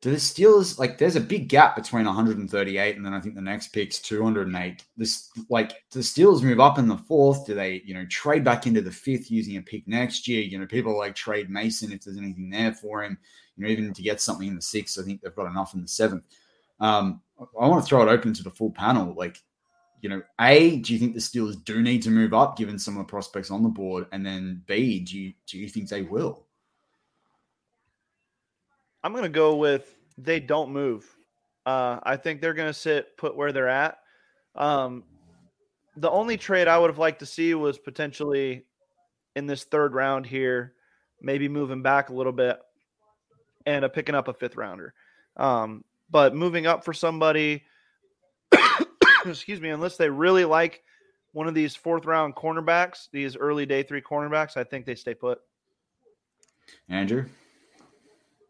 do 0.00 0.10
the 0.12 0.16
Steelers 0.16 0.78
like 0.78 0.96
there's 0.96 1.16
a 1.16 1.20
big 1.20 1.48
gap 1.48 1.74
between 1.74 2.06
138 2.06 2.96
and 2.96 3.04
then 3.04 3.14
I 3.14 3.20
think 3.20 3.34
the 3.34 3.40
next 3.40 3.68
pick's 3.68 3.98
208. 3.98 4.84
This 4.96 5.30
like 5.50 5.70
do 5.90 5.98
the 5.98 6.00
Steelers 6.00 6.42
move 6.42 6.60
up 6.60 6.78
in 6.78 6.86
the 6.86 6.96
fourth? 6.96 7.46
Do 7.46 7.54
they, 7.54 7.82
you 7.84 7.94
know, 7.94 8.06
trade 8.06 8.44
back 8.44 8.66
into 8.66 8.80
the 8.80 8.92
fifth 8.92 9.30
using 9.30 9.56
a 9.56 9.62
pick 9.62 9.88
next 9.88 10.28
year? 10.28 10.42
You 10.42 10.58
know, 10.58 10.66
people 10.66 10.96
like 10.96 11.16
trade 11.16 11.50
Mason 11.50 11.92
if 11.92 12.04
there's 12.04 12.18
anything 12.18 12.48
there 12.48 12.72
for 12.72 13.02
him, 13.02 13.18
you 13.56 13.64
know, 13.64 13.70
even 13.70 13.92
to 13.92 14.02
get 14.02 14.20
something 14.20 14.46
in 14.46 14.54
the 14.56 14.62
sixth, 14.62 15.00
I 15.00 15.02
think 15.02 15.20
they've 15.20 15.34
got 15.34 15.50
enough 15.50 15.74
in 15.74 15.82
the 15.82 15.88
seventh. 15.88 16.24
Um, 16.78 17.20
I 17.60 17.66
want 17.66 17.82
to 17.82 17.88
throw 17.88 18.02
it 18.02 18.10
open 18.10 18.32
to 18.34 18.44
the 18.44 18.50
full 18.50 18.70
panel. 18.70 19.14
Like, 19.16 19.42
you 20.00 20.08
know, 20.08 20.22
A, 20.40 20.76
do 20.76 20.92
you 20.92 20.98
think 21.00 21.14
the 21.14 21.20
Steelers 21.20 21.62
do 21.64 21.82
need 21.82 22.02
to 22.02 22.10
move 22.10 22.32
up 22.32 22.56
given 22.56 22.78
some 22.78 22.96
of 22.96 23.04
the 23.04 23.10
prospects 23.10 23.50
on 23.50 23.64
the 23.64 23.68
board? 23.68 24.06
And 24.12 24.24
then 24.24 24.62
B, 24.66 25.00
do 25.00 25.18
you 25.18 25.32
do 25.46 25.58
you 25.58 25.68
think 25.68 25.88
they 25.88 26.02
will? 26.02 26.46
I'm 29.08 29.14
going 29.14 29.24
to 29.24 29.30
go 29.30 29.56
with 29.56 29.96
they 30.18 30.38
don't 30.38 30.70
move. 30.70 31.06
Uh, 31.64 31.98
I 32.02 32.16
think 32.16 32.42
they're 32.42 32.52
going 32.52 32.68
to 32.68 32.78
sit 32.78 33.16
put 33.16 33.34
where 33.34 33.52
they're 33.52 33.66
at. 33.66 33.96
Um, 34.54 35.02
the 35.96 36.10
only 36.10 36.36
trade 36.36 36.68
I 36.68 36.76
would 36.76 36.90
have 36.90 36.98
liked 36.98 37.20
to 37.20 37.26
see 37.26 37.54
was 37.54 37.78
potentially 37.78 38.66
in 39.34 39.46
this 39.46 39.64
third 39.64 39.94
round 39.94 40.26
here, 40.26 40.74
maybe 41.22 41.48
moving 41.48 41.80
back 41.80 42.10
a 42.10 42.12
little 42.12 42.34
bit 42.34 42.58
and 43.64 43.82
uh, 43.82 43.88
picking 43.88 44.14
up 44.14 44.28
a 44.28 44.34
fifth 44.34 44.56
rounder. 44.56 44.92
Um, 45.38 45.84
but 46.10 46.34
moving 46.34 46.66
up 46.66 46.84
for 46.84 46.92
somebody, 46.92 47.64
excuse 49.24 49.58
me, 49.58 49.70
unless 49.70 49.96
they 49.96 50.10
really 50.10 50.44
like 50.44 50.82
one 51.32 51.48
of 51.48 51.54
these 51.54 51.74
fourth 51.74 52.04
round 52.04 52.36
cornerbacks, 52.36 53.08
these 53.10 53.38
early 53.38 53.64
day 53.64 53.82
three 53.82 54.02
cornerbacks, 54.02 54.58
I 54.58 54.64
think 54.64 54.84
they 54.84 54.96
stay 54.96 55.14
put. 55.14 55.38
Andrew? 56.90 57.24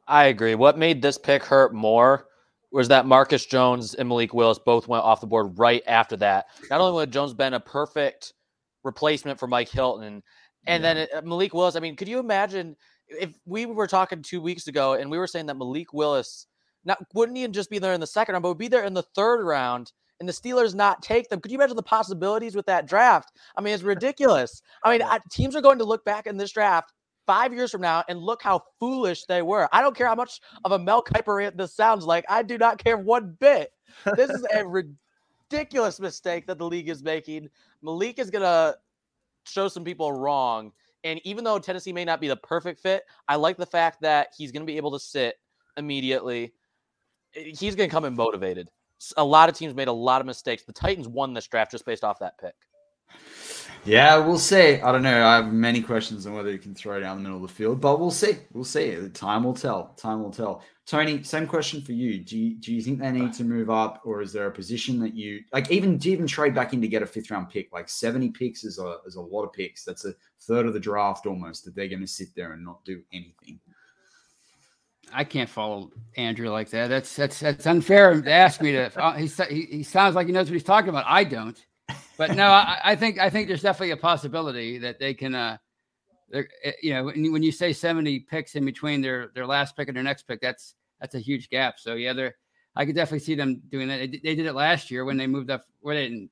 I 0.08 0.24
agree. 0.24 0.54
What 0.54 0.78
made 0.78 1.02
this 1.02 1.18
pick 1.18 1.44
hurt 1.44 1.74
more 1.74 2.26
was 2.72 2.88
that 2.88 3.06
Marcus 3.06 3.46
Jones 3.46 3.94
and 3.94 4.08
Malik 4.08 4.34
Willis 4.34 4.58
both 4.58 4.88
went 4.88 5.04
off 5.04 5.20
the 5.20 5.26
board 5.26 5.58
right 5.58 5.82
after 5.86 6.16
that. 6.16 6.46
Not 6.70 6.80
only 6.80 6.94
would 6.94 7.12
Jones 7.12 7.34
been 7.34 7.54
a 7.54 7.60
perfect 7.60 8.32
replacement 8.84 9.38
for 9.38 9.46
Mike 9.46 9.68
Hilton, 9.68 10.22
and 10.66 10.82
yeah. 10.82 10.94
then 10.94 11.08
uh, 11.14 11.20
Malik 11.22 11.54
Willis. 11.54 11.76
I 11.76 11.80
mean, 11.80 11.94
could 11.94 12.08
you 12.08 12.18
imagine 12.18 12.74
if 13.08 13.34
we 13.46 13.66
were 13.66 13.86
talking 13.86 14.22
two 14.22 14.40
weeks 14.40 14.66
ago 14.66 14.94
and 14.94 15.10
we 15.10 15.18
were 15.18 15.26
saying 15.26 15.46
that 15.46 15.56
Malik 15.56 15.92
Willis 15.92 16.46
not 16.84 16.98
wouldn't 17.14 17.38
even 17.38 17.52
just 17.52 17.70
be 17.70 17.78
there 17.78 17.92
in 17.92 18.00
the 18.00 18.06
second 18.06 18.32
round, 18.32 18.42
but 18.42 18.48
would 18.48 18.58
be 18.58 18.68
there 18.68 18.84
in 18.84 18.94
the 18.94 19.02
third 19.14 19.44
round, 19.44 19.92
and 20.20 20.28
the 20.28 20.32
Steelers 20.32 20.74
not 20.74 21.02
take 21.02 21.28
them? 21.28 21.40
Could 21.40 21.52
you 21.52 21.58
imagine 21.58 21.76
the 21.76 21.82
possibilities 21.82 22.54
with 22.54 22.66
that 22.66 22.86
draft? 22.86 23.32
I 23.56 23.60
mean, 23.60 23.74
it's 23.74 23.82
ridiculous. 23.82 24.62
I 24.84 24.96
mean, 24.96 25.06
teams 25.30 25.54
are 25.54 25.62
going 25.62 25.78
to 25.78 25.84
look 25.84 26.04
back 26.04 26.26
in 26.26 26.36
this 26.36 26.52
draft 26.52 26.92
five 27.28 27.52
years 27.52 27.70
from 27.70 27.82
now 27.82 28.02
and 28.08 28.18
look 28.18 28.42
how 28.42 28.62
foolish 28.80 29.26
they 29.26 29.42
were. 29.42 29.68
I 29.70 29.82
don't 29.82 29.94
care 29.94 30.08
how 30.08 30.14
much 30.14 30.40
of 30.64 30.72
a 30.72 30.78
Mel 30.78 31.02
Kiper 31.02 31.54
this 31.54 31.74
sounds 31.74 32.06
like. 32.06 32.24
I 32.26 32.42
do 32.42 32.56
not 32.56 32.82
care 32.82 32.96
one 32.96 33.36
bit. 33.38 33.70
This 34.16 34.30
is 34.30 34.46
a 34.54 34.66
ridiculous 35.52 36.00
mistake 36.00 36.46
that 36.46 36.56
the 36.56 36.66
league 36.66 36.88
is 36.88 37.02
making. 37.02 37.50
Malik 37.82 38.18
is 38.18 38.30
going 38.30 38.42
to 38.42 38.78
show 39.44 39.68
some 39.68 39.84
people 39.84 40.10
wrong. 40.10 40.72
And 41.04 41.20
even 41.22 41.44
though 41.44 41.58
Tennessee 41.58 41.92
may 41.92 42.06
not 42.06 42.18
be 42.18 42.28
the 42.28 42.36
perfect 42.36 42.80
fit, 42.80 43.04
I 43.28 43.36
like 43.36 43.58
the 43.58 43.66
fact 43.66 44.00
that 44.00 44.28
he's 44.36 44.50
going 44.50 44.62
to 44.62 44.70
be 44.70 44.78
able 44.78 44.92
to 44.92 44.98
sit 44.98 45.36
immediately. 45.76 46.54
Eh, 47.36 47.52
he's 47.58 47.76
going 47.76 47.90
to 47.90 47.94
come 47.94 48.06
in 48.06 48.16
motivated. 48.16 48.70
A 49.18 49.24
lot 49.24 49.50
of 49.50 49.54
teams 49.54 49.74
made 49.74 49.88
a 49.88 49.92
lot 49.92 50.22
of 50.22 50.26
mistakes. 50.26 50.64
The 50.64 50.72
Titans 50.72 51.06
won 51.06 51.34
this 51.34 51.46
draft 51.46 51.72
just 51.72 51.84
based 51.84 52.04
off 52.04 52.18
that 52.20 52.38
pick. 52.38 52.54
Yeah, 53.88 54.18
we'll 54.18 54.38
see. 54.38 54.82
I 54.82 54.92
don't 54.92 55.02
know. 55.02 55.26
I 55.26 55.36
have 55.36 55.50
many 55.50 55.80
questions 55.80 56.26
on 56.26 56.34
whether 56.34 56.50
you 56.50 56.58
can 56.58 56.74
throw 56.74 57.00
down 57.00 57.16
the 57.16 57.22
middle 57.22 57.42
of 57.42 57.48
the 57.48 57.54
field, 57.54 57.80
but 57.80 57.98
we'll 57.98 58.10
see. 58.10 58.36
We'll 58.52 58.62
see. 58.62 59.08
Time 59.14 59.44
will 59.44 59.54
tell. 59.54 59.94
Time 59.96 60.22
will 60.22 60.30
tell. 60.30 60.62
Tony, 60.84 61.22
same 61.22 61.46
question 61.46 61.80
for 61.80 61.92
you. 61.92 62.18
Do 62.18 62.36
you 62.36 62.56
do 62.56 62.74
you 62.74 62.82
think 62.82 62.98
they 62.98 63.10
need 63.10 63.32
to 63.32 63.44
move 63.44 63.70
up, 63.70 64.02
or 64.04 64.20
is 64.20 64.30
there 64.30 64.46
a 64.46 64.50
position 64.50 64.98
that 65.00 65.14
you 65.14 65.40
like? 65.54 65.70
Even 65.70 65.96
do 65.96 66.10
you 66.10 66.12
even 66.12 66.26
trade 66.26 66.54
back 66.54 66.74
in 66.74 66.82
to 66.82 66.88
get 66.88 67.02
a 67.02 67.06
fifth 67.06 67.30
round 67.30 67.48
pick? 67.48 67.72
Like 67.72 67.88
seventy 67.88 68.28
picks 68.28 68.62
is 68.62 68.78
a 68.78 68.98
is 69.06 69.14
a 69.16 69.22
lot 69.22 69.44
of 69.44 69.54
picks. 69.54 69.84
That's 69.84 70.04
a 70.04 70.12
third 70.42 70.66
of 70.66 70.74
the 70.74 70.80
draft 70.80 71.24
almost. 71.24 71.64
That 71.64 71.74
they're 71.74 71.88
going 71.88 72.00
to 72.02 72.06
sit 72.06 72.28
there 72.36 72.52
and 72.52 72.62
not 72.62 72.84
do 72.84 73.02
anything. 73.14 73.58
I 75.14 75.24
can't 75.24 75.48
follow 75.48 75.92
Andrew 76.18 76.50
like 76.50 76.68
that. 76.70 76.88
That's 76.88 77.16
that's 77.16 77.40
that's 77.40 77.66
unfair 77.66 78.20
to 78.20 78.30
ask 78.30 78.60
me 78.60 78.72
to. 78.72 79.02
Uh, 79.02 79.14
he, 79.14 79.28
he 79.48 79.62
he 79.78 79.82
sounds 79.82 80.14
like 80.14 80.26
he 80.26 80.32
knows 80.34 80.50
what 80.50 80.54
he's 80.54 80.62
talking 80.62 80.90
about. 80.90 81.06
I 81.08 81.24
don't. 81.24 81.58
But 82.16 82.34
no, 82.34 82.48
I, 82.48 82.78
I 82.82 82.96
think 82.96 83.18
I 83.18 83.30
think 83.30 83.48
there's 83.48 83.62
definitely 83.62 83.92
a 83.92 83.96
possibility 83.96 84.78
that 84.78 84.98
they 84.98 85.14
can. 85.14 85.34
uh 85.34 85.56
eh, 86.32 86.42
you 86.82 86.92
know, 86.92 87.04
when 87.04 87.24
you, 87.24 87.32
when 87.32 87.52
say 87.52 87.72
70 87.72 88.20
picks 88.20 88.54
in 88.56 88.64
between 88.64 89.00
their 89.00 89.30
their 89.34 89.46
last 89.46 89.76
pick 89.76 89.88
and 89.88 89.96
their 89.96 90.04
next 90.04 90.24
pick, 90.24 90.40
that's 90.40 90.74
that's 91.00 91.14
a 91.14 91.20
huge 91.20 91.48
gap. 91.48 91.78
So 91.78 91.94
yeah, 91.94 92.12
they're 92.12 92.34
I 92.78 92.86
could 92.86 92.94
definitely 92.94 93.20
see 93.20 93.34
them 93.34 93.62
doing 93.70 93.88
that. 93.88 93.98
They, 93.98 94.06
they 94.06 94.34
did 94.34 94.46
it 94.46 94.54
last 94.54 94.90
year 94.90 95.04
when 95.04 95.16
they 95.16 95.26
moved 95.26 95.50
up. 95.50 95.64
Where 95.80 95.94
they 95.94 96.08
didn't, 96.08 96.30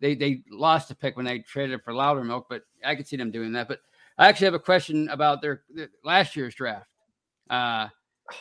they 0.00 0.14
they 0.14 0.42
lost 0.50 0.90
a 0.90 0.94
pick 0.94 1.16
when 1.16 1.26
they 1.26 1.40
traded 1.40 1.82
for 1.82 1.92
Loudermilk, 1.92 2.44
but 2.48 2.62
I 2.84 2.94
could 2.94 3.08
see 3.08 3.16
them 3.16 3.30
doing 3.30 3.52
that. 3.52 3.68
But 3.68 3.80
I 4.18 4.28
actually 4.28 4.46
have 4.46 4.54
a 4.54 4.60
question 4.60 5.08
about 5.08 5.42
their, 5.42 5.62
their 5.74 5.88
last 6.04 6.36
year's 6.36 6.54
draft. 6.54 6.88
Uh, 7.48 7.88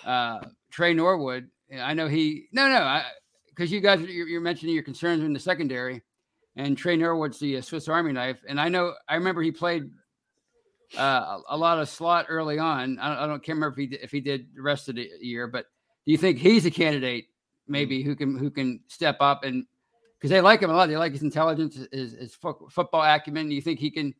uh, 0.06 0.42
Tre 0.70 0.94
Norwood. 0.94 1.50
I 1.74 1.94
know 1.94 2.08
he. 2.08 2.48
No, 2.52 2.68
no, 2.68 3.02
because 3.52 3.72
you 3.72 3.80
guys 3.80 4.02
you're, 4.02 4.28
you're, 4.28 4.42
mentioning 4.42 4.74
your 4.74 4.84
concerns 4.84 5.24
in 5.24 5.34
the 5.34 5.40
secondary, 5.40 6.02
and 6.56 6.78
Tre 6.78 6.96
Norwood's 6.96 7.40
the 7.40 7.58
uh, 7.58 7.62
Swiss 7.62 7.88
Army 7.88 8.12
knife. 8.12 8.40
And 8.48 8.60
I 8.60 8.70
know 8.70 8.94
I 9.08 9.16
remember 9.16 9.42
he 9.42 9.52
played 9.52 9.90
uh, 10.98 11.40
a 11.50 11.58
lot 11.58 11.80
of 11.80 11.88
slot 11.90 12.26
early 12.30 12.60
on. 12.60 13.00
I 13.00 13.10
don't, 13.10 13.18
I 13.18 13.28
don't 13.28 13.44
can't 13.44 13.58
remember 13.58 13.74
if 13.74 13.78
he 13.78 13.88
did, 13.88 14.00
if 14.02 14.12
he 14.12 14.22
did 14.22 14.48
the 14.56 14.62
rest 14.62 14.90
of 14.90 14.96
the 14.96 15.10
year, 15.20 15.48
but 15.48 15.66
do 16.06 16.12
you 16.12 16.18
think 16.18 16.38
he's 16.38 16.66
a 16.66 16.72
candidate 16.72 17.26
maybe 17.68 18.04
who 18.04 18.16
can 18.16 18.38
who 18.38 18.50
can 18.50 18.82
step 18.88 19.18
up 19.20 19.44
and 19.44 19.66
because 20.22 20.30
they 20.30 20.42
like 20.42 20.62
him 20.62 20.70
a 20.70 20.74
lot, 20.74 20.88
they 20.88 20.98
like 20.98 21.14
his 21.14 21.24
intelligence, 21.24 21.80
his, 21.92 22.14
his 22.14 22.36
fo- 22.36 22.68
football 22.70 23.02
acumen. 23.02 23.50
Do 23.50 23.56
you 23.56 23.62
think 23.62 23.80
he 23.80 23.90
can? 23.90 24.14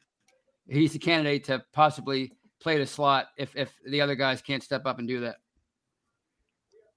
He's 0.68 0.96
a 0.96 1.00
candidate 1.00 1.44
to 1.44 1.64
possibly 1.74 2.32
play 2.60 2.80
the 2.80 2.88
slot 2.88 3.28
if 3.38 3.56
if 3.56 3.72
the 3.86 4.02
other 4.02 4.16
guys 4.16 4.42
can't 4.42 4.64
step 4.64 4.88
up 4.88 4.98
and 4.98 5.08
do 5.08 5.20
that. 5.22 5.36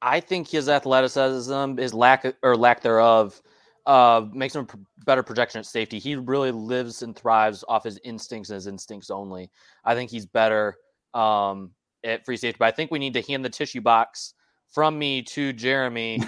I 0.04 0.20
think 0.20 0.50
his 0.50 0.68
athleticism, 0.68 1.78
his 1.78 1.94
lack 1.94 2.26
or 2.42 2.56
lack 2.58 2.82
thereof, 2.82 3.40
uh, 3.86 4.26
makes 4.34 4.54
him 4.54 4.68
a 4.70 5.04
better 5.06 5.22
projection 5.22 5.60
at 5.60 5.66
safety. 5.66 5.98
He 5.98 6.14
really 6.14 6.50
lives 6.50 7.02
and 7.02 7.16
thrives 7.16 7.64
off 7.68 7.84
his 7.84 7.98
instincts 8.04 8.50
and 8.50 8.56
his 8.56 8.66
instincts 8.66 9.10
only. 9.10 9.50
I 9.82 9.94
think 9.94 10.10
he's 10.10 10.26
better 10.26 10.76
um, 11.14 11.70
at 12.04 12.22
free 12.26 12.36
safety, 12.36 12.58
but 12.58 12.66
I 12.66 12.70
think 12.70 12.90
we 12.90 12.98
need 12.98 13.14
to 13.14 13.22
hand 13.22 13.46
the 13.46 13.50
tissue 13.50 13.80
box 13.80 14.34
from 14.70 14.98
me 14.98 15.22
to 15.22 15.54
Jeremy, 15.54 16.20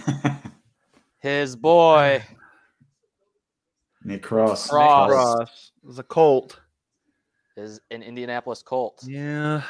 his 1.18 1.54
boy. 1.54 2.24
Nick 4.04 4.22
Cross. 4.22 4.70
Cross. 4.70 5.08
Nick 5.10 5.16
Cross. 5.16 5.72
It 5.82 5.86
was 5.86 5.98
a 5.98 6.02
Colt. 6.02 6.60
Is 7.58 7.80
an 7.90 8.02
Indianapolis 8.02 8.62
Colt. 8.62 9.02
Yeah. 9.06 9.62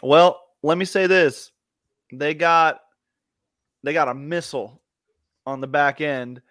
Well, 0.00 0.40
let 0.62 0.78
me 0.78 0.84
say 0.84 1.08
this. 1.08 1.50
They 2.12 2.34
got 2.34 2.80
they 3.82 3.92
got 3.92 4.08
a 4.08 4.14
missile 4.14 4.80
on 5.46 5.60
the 5.60 5.66
back 5.66 6.00
end. 6.00 6.42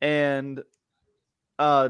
And 0.00 0.62
uh 1.58 1.88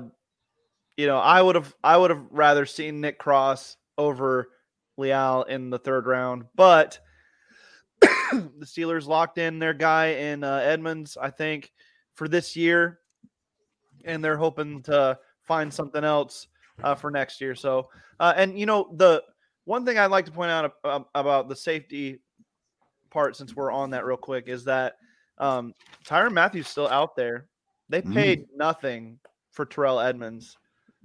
you 0.97 1.07
know 1.07 1.19
i 1.19 1.43
would 1.43 1.55
have 1.55 1.75
i 1.85 1.95
would 1.95 2.09
have 2.09 2.25
rather 2.31 2.65
seen 2.65 3.03
nick 3.03 3.19
cross 3.19 3.77
over 3.99 4.49
leal 4.97 5.45
in 5.47 5.69
the 5.69 5.79
third 5.79 6.07
round 6.07 6.47
but 6.55 6.99
the 8.01 8.65
steelers 8.65 9.07
locked 9.07 9.37
in 9.37 9.59
their 9.59 9.75
guy 9.75 10.07
in 10.07 10.43
uh, 10.43 10.57
edmunds 10.57 11.19
i 11.21 11.29
think 11.29 11.71
for 12.19 12.29
this 12.29 12.57
year. 12.57 12.99
And 14.05 14.23
they're 14.23 14.37
hoping 14.37 14.83
to 14.83 15.19
find 15.43 15.73
something 15.73 16.03
else 16.03 16.49
uh, 16.83 16.97
for 16.97 17.11
next 17.11 17.41
year. 17.41 17.55
So 17.55 17.89
uh, 18.19 18.35
and 18.37 18.59
you 18.59 18.67
know 18.67 18.93
the 18.97 19.23
one 19.65 19.85
thing 19.85 19.99
i'd 19.99 20.07
like 20.11 20.25
to 20.25 20.33
point 20.33 20.51
out 20.51 20.75
about 21.15 21.49
the 21.49 21.55
safety 21.55 22.21
part 23.11 23.37
since 23.37 23.55
we're 23.55 23.73
on 23.73 23.91
that 23.91 24.05
real 24.05 24.17
quick 24.17 24.49
is 24.49 24.65
that 24.65 24.95
um, 25.39 25.75
Tyrann 26.05 26.33
Mathieu's 26.33 26.69
still 26.69 26.89
out 26.89 27.17
there 27.17 27.47
they 27.89 28.03
mm. 28.03 28.13
paid 28.13 28.43
mm. 28.43 28.47
nothing 28.57 29.19
for 29.53 29.65
Terrell 29.65 30.01
Edmunds. 30.01 30.57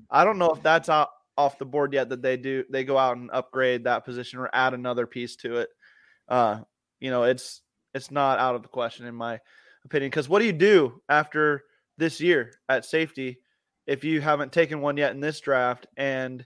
I 0.09 0.23
don't 0.23 0.37
know 0.37 0.51
if 0.51 0.61
that's 0.61 0.89
out, 0.89 1.09
off 1.37 1.57
the 1.57 1.65
board 1.65 1.93
yet 1.93 2.09
that 2.09 2.21
they 2.21 2.37
do 2.37 2.63
they 2.69 2.83
go 2.83 2.97
out 2.97 3.17
and 3.17 3.31
upgrade 3.31 3.85
that 3.85 4.05
position 4.05 4.39
or 4.39 4.49
add 4.53 4.73
another 4.73 5.07
piece 5.07 5.35
to 5.37 5.57
it. 5.57 5.69
Uh, 6.27 6.59
you 6.99 7.09
know, 7.09 7.23
it's 7.23 7.61
it's 7.93 8.11
not 8.11 8.39
out 8.39 8.55
of 8.55 8.61
the 8.61 8.67
question 8.67 9.05
in 9.05 9.15
my 9.15 9.39
opinion. 9.85 10.09
Because 10.09 10.29
what 10.29 10.39
do 10.39 10.45
you 10.45 10.53
do 10.53 11.01
after 11.09 11.63
this 11.97 12.21
year 12.21 12.51
at 12.69 12.85
safety 12.85 13.39
if 13.87 14.03
you 14.03 14.21
haven't 14.21 14.51
taken 14.51 14.81
one 14.81 14.97
yet 14.97 15.13
in 15.13 15.19
this 15.19 15.39
draft? 15.39 15.87
And 15.97 16.45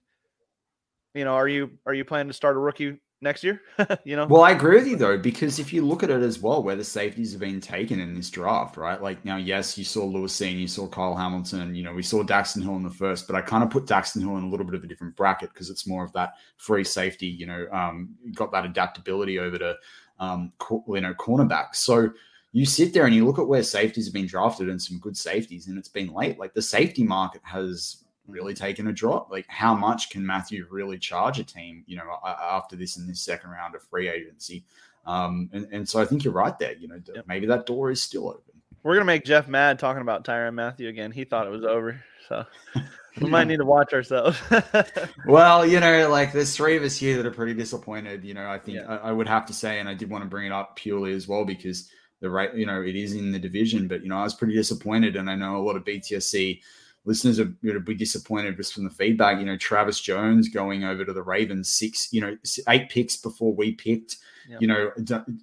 you 1.13 1.25
know, 1.25 1.33
are 1.33 1.47
you 1.47 1.71
are 1.85 1.93
you 1.93 2.05
planning 2.05 2.29
to 2.29 2.33
start 2.33 2.55
a 2.55 2.59
rookie 2.59 2.99
next 3.21 3.43
year. 3.43 3.61
you 4.03 4.15
know. 4.15 4.25
Well, 4.25 4.43
I 4.43 4.51
agree 4.51 4.77
with 4.77 4.87
you 4.87 4.95
though, 4.95 5.17
because 5.17 5.59
if 5.59 5.73
you 5.73 5.85
look 5.85 6.03
at 6.03 6.09
it 6.09 6.21
as 6.21 6.39
well, 6.39 6.63
where 6.63 6.75
the 6.75 6.83
safeties 6.83 7.31
have 7.31 7.41
been 7.41 7.61
taken 7.61 7.99
in 7.99 8.13
this 8.13 8.29
draft, 8.29 8.77
right? 8.77 9.01
Like 9.01 9.23
now, 9.25 9.37
yes, 9.37 9.77
you 9.77 9.83
saw 9.83 10.05
Lewis 10.05 10.37
Cine, 10.37 10.59
you 10.59 10.67
saw 10.67 10.87
Kyle 10.87 11.15
Hamilton, 11.15 11.75
you 11.75 11.83
know, 11.83 11.93
we 11.93 12.03
saw 12.03 12.23
Daxton 12.23 12.63
Hill 12.63 12.75
in 12.75 12.83
the 12.83 12.89
first, 12.89 13.27
but 13.27 13.35
I 13.35 13.41
kind 13.41 13.63
of 13.63 13.69
put 13.69 13.85
Daxton 13.85 14.21
Hill 14.21 14.37
in 14.37 14.43
a 14.43 14.49
little 14.49 14.65
bit 14.65 14.75
of 14.75 14.83
a 14.83 14.87
different 14.87 15.15
bracket 15.15 15.53
because 15.53 15.69
it's 15.69 15.87
more 15.87 16.03
of 16.03 16.13
that 16.13 16.33
free 16.57 16.83
safety. 16.83 17.27
You 17.27 17.47
know, 17.47 17.67
um, 17.71 18.15
got 18.33 18.51
that 18.51 18.65
adaptability 18.65 19.39
over 19.39 19.57
to 19.57 19.75
um, 20.19 20.51
you 20.87 21.01
know 21.01 21.13
cornerback. 21.13 21.75
So. 21.75 22.11
You 22.53 22.65
sit 22.65 22.91
there 22.91 23.05
and 23.05 23.13
you 23.13 23.25
look 23.25 23.37
at 23.37 23.47
where 23.47 23.61
safeties 23.61 24.05
have 24.07 24.13
been 24.13 24.25
drafted 24.25 24.69
and 24.69 24.81
some 24.81 24.97
good 24.99 25.15
safeties, 25.15 25.67
and 25.67 25.77
it's 25.77 25.89
been 25.89 26.11
late. 26.11 26.39
Like 26.39 26.53
the 26.53 26.61
safety 26.61 27.03
market 27.03 27.41
has 27.43 28.05
really 28.27 28.53
taken 28.53 28.87
a 28.87 28.93
drop. 28.93 29.31
Like, 29.31 29.45
how 29.47 29.75
much 29.75 30.09
can 30.09 30.25
Mathieu 30.25 30.65
really 30.69 30.97
charge 30.97 31.39
a 31.39 31.43
team, 31.43 31.83
you 31.87 31.97
know, 31.97 32.17
after 32.25 32.75
this 32.75 32.97
in 32.97 33.07
this 33.07 33.21
second 33.21 33.49
round 33.49 33.75
of 33.75 33.83
free 33.83 34.09
agency? 34.09 34.63
Um, 35.05 35.49
and, 35.53 35.67
and 35.71 35.89
so 35.89 36.01
I 36.01 36.05
think 36.05 36.23
you're 36.23 36.33
right 36.33 36.57
there. 36.59 36.73
You 36.73 36.89
know, 36.89 37.01
yep. 37.13 37.25
maybe 37.27 37.47
that 37.47 37.65
door 37.65 37.89
is 37.89 38.01
still 38.01 38.27
open. 38.29 38.43
We're 38.83 38.93
gonna 38.93 39.05
make 39.05 39.25
Jeff 39.25 39.47
mad 39.47 39.79
talking 39.79 40.01
about 40.01 40.23
Tyrann 40.23 40.53
Mathieu 40.53 40.87
again. 40.87 41.11
He 41.11 41.23
thought 41.23 41.47
it 41.47 41.49
was 41.49 41.63
over, 41.63 42.01
so 42.29 42.45
we 43.21 43.29
might 43.29 43.47
need 43.47 43.57
to 43.57 43.65
watch 43.65 43.91
ourselves. 43.91 44.39
well, 45.25 45.65
you 45.65 45.79
know, 45.79 46.09
like 46.09 46.31
there's 46.31 46.55
three 46.55 46.77
of 46.77 46.83
us 46.83 46.95
here 46.95 47.17
that 47.17 47.25
are 47.25 47.31
pretty 47.31 47.53
disappointed. 47.53 48.23
You 48.23 48.33
know, 48.33 48.49
I 48.49 48.59
think 48.59 48.77
yeah. 48.77 48.85
I, 48.85 49.09
I, 49.09 49.11
would 49.11 49.27
have 49.27 49.45
to 49.47 49.53
say, 49.53 49.79
and 49.79 49.89
I 49.89 49.93
did 49.93 50.09
want 50.09 50.23
to 50.23 50.29
bring 50.29 50.45
it 50.45 50.51
up 50.51 50.75
purely 50.75 51.13
as 51.13 51.27
well 51.27 51.43
because 51.43 51.89
the 52.21 52.29
right, 52.29 52.53
you 52.55 52.65
know, 52.65 52.81
it 52.81 52.95
is 52.95 53.13
in 53.13 53.31
the 53.31 53.39
division, 53.39 53.87
but 53.87 54.03
you 54.03 54.09
know, 54.09 54.17
I 54.17 54.23
was 54.23 54.35
pretty 54.35 54.53
disappointed, 54.53 55.15
and 55.15 55.29
I 55.29 55.35
know 55.35 55.57
a 55.57 55.63
lot 55.63 55.75
of 55.75 55.83
BTSC 55.83 56.61
listeners 57.07 57.39
are 57.39 57.45
going 57.45 57.73
to 57.73 57.79
be 57.79 57.95
disappointed 57.95 58.57
just 58.57 58.73
from 58.73 58.83
the 58.83 58.89
feedback. 58.89 59.39
You 59.39 59.45
know, 59.45 59.57
Travis 59.57 59.99
Jones 59.99 60.49
going 60.49 60.83
over 60.83 61.05
to 61.05 61.13
the 61.13 61.23
Ravens 61.23 61.69
six, 61.69 62.11
you 62.11 62.21
know, 62.21 62.37
eight 62.67 62.89
picks 62.89 63.15
before 63.15 63.53
we 63.53 63.71
picked. 63.71 64.17
Yep. 64.49 64.61
You 64.61 64.67
know, 64.67 64.91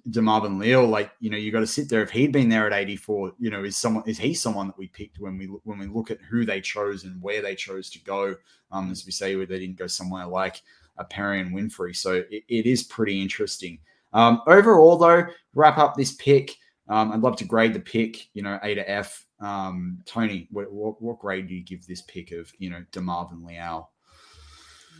DeMarvin 0.09 0.59
Leal, 0.59 0.85
like 0.87 1.11
you 1.19 1.29
know, 1.29 1.37
you 1.37 1.51
got 1.51 1.59
to 1.59 1.67
sit 1.67 1.89
there. 1.89 2.01
If 2.01 2.11
he'd 2.11 2.31
been 2.31 2.49
there 2.49 2.65
at 2.65 2.73
eighty 2.73 2.95
four, 2.95 3.33
you 3.39 3.49
know, 3.49 3.63
is 3.63 3.77
someone 3.77 4.03
is 4.07 4.17
he 4.17 4.33
someone 4.33 4.67
that 4.67 4.77
we 4.77 4.87
picked 4.87 5.19
when 5.19 5.37
we 5.37 5.45
when 5.45 5.77
we 5.77 5.87
look 5.87 6.09
at 6.09 6.21
who 6.21 6.45
they 6.45 6.61
chose 6.61 7.03
and 7.03 7.21
where 7.21 7.41
they 7.41 7.55
chose 7.55 7.89
to 7.91 7.99
go? 8.03 8.35
Um, 8.71 8.91
as 8.91 9.05
we 9.05 9.11
say, 9.11 9.35
where 9.35 9.45
they 9.45 9.59
didn't 9.59 9.77
go 9.77 9.87
somewhere 9.87 10.25
like 10.25 10.61
a 10.97 11.05
Perrion 11.05 11.51
Winfrey. 11.51 11.95
So 11.95 12.23
it, 12.31 12.43
it 12.47 12.65
is 12.65 12.83
pretty 12.83 13.21
interesting. 13.21 13.79
Um, 14.13 14.41
overall, 14.47 14.97
though, 14.97 15.25
wrap 15.53 15.77
up 15.77 15.95
this 15.95 16.13
pick. 16.13 16.55
Um, 16.87 17.11
I'd 17.11 17.21
love 17.21 17.35
to 17.37 17.45
grade 17.45 17.73
the 17.73 17.79
pick, 17.79 18.33
you 18.33 18.41
know, 18.41 18.59
A 18.63 18.75
to 18.75 18.89
F. 18.89 19.24
Um, 19.39 19.99
Tony, 20.05 20.47
what, 20.51 20.71
what, 20.71 21.01
what, 21.01 21.19
grade 21.19 21.49
do 21.49 21.55
you 21.55 21.63
give 21.63 21.85
this 21.85 22.01
pick 22.03 22.31
of 22.31 22.51
you 22.57 22.69
know 22.69 22.83
Demarvin 22.91 23.45
Leal? 23.45 23.89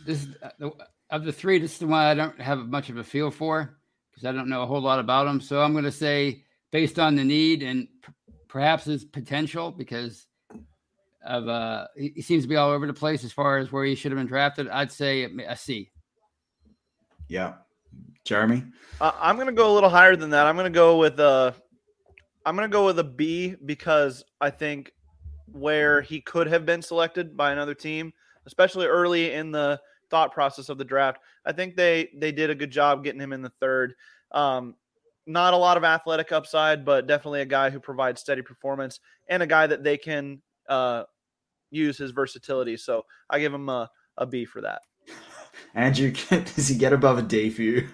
This 0.04 0.28
uh, 0.42 0.68
of 1.10 1.24
the 1.24 1.32
three, 1.32 1.58
this 1.58 1.72
is 1.72 1.78
the 1.78 1.86
one 1.86 2.04
I 2.04 2.14
don't 2.14 2.40
have 2.40 2.68
much 2.68 2.90
of 2.90 2.96
a 2.96 3.04
feel 3.04 3.30
for 3.30 3.78
because 4.10 4.26
I 4.26 4.32
don't 4.32 4.48
know 4.48 4.62
a 4.62 4.66
whole 4.66 4.80
lot 4.80 4.98
about 4.98 5.26
him. 5.26 5.40
So 5.40 5.62
I'm 5.62 5.72
going 5.72 5.84
to 5.84 5.92
say, 5.92 6.44
based 6.70 6.98
on 6.98 7.16
the 7.16 7.24
need 7.24 7.62
and 7.62 7.88
p- 8.04 8.12
perhaps 8.48 8.84
his 8.84 9.04
potential, 9.04 9.70
because 9.70 10.26
of 11.24 11.48
uh, 11.48 11.86
he, 11.96 12.12
he, 12.16 12.22
seems 12.22 12.44
to 12.44 12.48
be 12.48 12.56
all 12.56 12.70
over 12.70 12.86
the 12.86 12.94
place 12.94 13.24
as 13.24 13.32
far 13.32 13.58
as 13.58 13.72
where 13.72 13.84
he 13.84 13.94
should 13.94 14.12
have 14.12 14.18
been 14.18 14.26
drafted. 14.26 14.68
I'd 14.68 14.92
say 14.92 15.24
a 15.24 15.56
C. 15.56 15.90
Yeah, 17.28 17.54
Jeremy. 18.24 18.64
Uh, 19.00 19.12
I'm 19.18 19.36
going 19.36 19.48
to 19.48 19.52
go 19.52 19.70
a 19.70 19.74
little 19.74 19.90
higher 19.90 20.16
than 20.16 20.30
that. 20.30 20.46
I'm 20.46 20.56
going 20.56 20.72
to 20.72 20.76
go 20.76 20.98
with 20.98 21.18
uh 21.18 21.52
I'm 22.46 22.54
gonna 22.54 22.68
go 22.68 22.86
with 22.86 23.00
a 23.00 23.04
B 23.04 23.56
because 23.66 24.24
I 24.40 24.50
think 24.50 24.92
where 25.52 26.00
he 26.00 26.20
could 26.20 26.46
have 26.46 26.64
been 26.64 26.80
selected 26.80 27.36
by 27.36 27.50
another 27.50 27.74
team, 27.74 28.12
especially 28.46 28.86
early 28.86 29.32
in 29.32 29.50
the 29.50 29.80
thought 30.10 30.32
process 30.32 30.68
of 30.68 30.78
the 30.78 30.84
draft, 30.84 31.18
I 31.44 31.50
think 31.50 31.74
they 31.74 32.08
they 32.16 32.30
did 32.30 32.48
a 32.48 32.54
good 32.54 32.70
job 32.70 33.02
getting 33.02 33.20
him 33.20 33.32
in 33.32 33.42
the 33.42 33.52
third. 33.60 33.94
Um, 34.30 34.76
not 35.26 35.54
a 35.54 35.56
lot 35.56 35.76
of 35.76 35.82
athletic 35.82 36.30
upside, 36.30 36.84
but 36.84 37.08
definitely 37.08 37.40
a 37.40 37.46
guy 37.46 37.68
who 37.68 37.80
provides 37.80 38.20
steady 38.20 38.42
performance 38.42 39.00
and 39.28 39.42
a 39.42 39.46
guy 39.46 39.66
that 39.66 39.82
they 39.82 39.98
can 39.98 40.40
uh, 40.68 41.02
use 41.70 41.98
his 41.98 42.12
versatility. 42.12 42.76
So 42.76 43.04
I 43.28 43.40
give 43.40 43.52
him 43.52 43.68
a, 43.68 43.90
a 44.18 44.24
B 44.24 44.44
for 44.44 44.60
that. 44.60 44.82
Andrew, 45.74 46.12
does 46.30 46.68
he 46.68 46.76
get 46.76 46.92
above 46.92 47.18
a 47.18 47.22
D 47.22 47.50
for 47.50 47.62
you? 47.62 47.88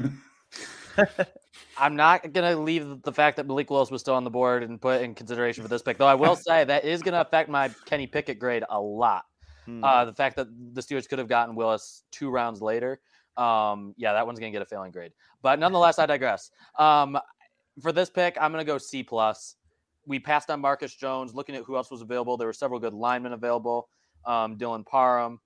I'm 1.82 1.96
not 1.96 2.32
gonna 2.32 2.54
leave 2.54 3.02
the 3.02 3.12
fact 3.12 3.36
that 3.38 3.46
Malik 3.48 3.68
Willis 3.68 3.90
was 3.90 4.00
still 4.00 4.14
on 4.14 4.22
the 4.22 4.30
board 4.30 4.62
and 4.62 4.80
put 4.80 5.02
in 5.02 5.16
consideration 5.16 5.64
for 5.64 5.68
this 5.68 5.82
pick, 5.82 5.98
though. 5.98 6.06
I 6.06 6.14
will 6.14 6.36
say 6.48 6.62
that 6.62 6.84
is 6.84 7.02
gonna 7.02 7.20
affect 7.20 7.48
my 7.48 7.70
Kenny 7.86 8.06
Pickett 8.06 8.38
grade 8.38 8.62
a 8.70 8.80
lot. 8.80 9.24
Hmm. 9.64 9.82
Uh, 9.82 10.04
the 10.04 10.14
fact 10.14 10.36
that 10.36 10.46
the 10.74 10.80
Steelers 10.80 11.08
could 11.08 11.18
have 11.18 11.26
gotten 11.26 11.56
Willis 11.56 12.04
two 12.12 12.30
rounds 12.30 12.62
later, 12.62 13.00
um, 13.36 13.94
yeah, 13.96 14.12
that 14.12 14.24
one's 14.24 14.38
gonna 14.38 14.52
get 14.52 14.62
a 14.62 14.66
failing 14.66 14.92
grade. 14.92 15.10
But 15.42 15.58
nonetheless, 15.58 15.98
I 15.98 16.06
digress. 16.06 16.52
Um, 16.78 17.18
for 17.80 17.90
this 17.90 18.08
pick, 18.08 18.38
I'm 18.40 18.52
gonna 18.52 18.64
go 18.64 18.78
C 18.78 19.02
plus. 19.02 19.56
We 20.06 20.20
passed 20.20 20.50
on 20.50 20.60
Marcus 20.60 20.94
Jones. 20.94 21.34
Looking 21.34 21.56
at 21.56 21.64
who 21.64 21.76
else 21.76 21.90
was 21.90 22.00
available, 22.00 22.36
there 22.36 22.46
were 22.46 22.52
several 22.52 22.78
good 22.78 22.94
linemen 22.94 23.32
available. 23.32 23.88
Um, 24.24 24.56
Dylan 24.56 24.86
Parham. 24.86 25.40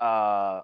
Uh, 0.00 0.62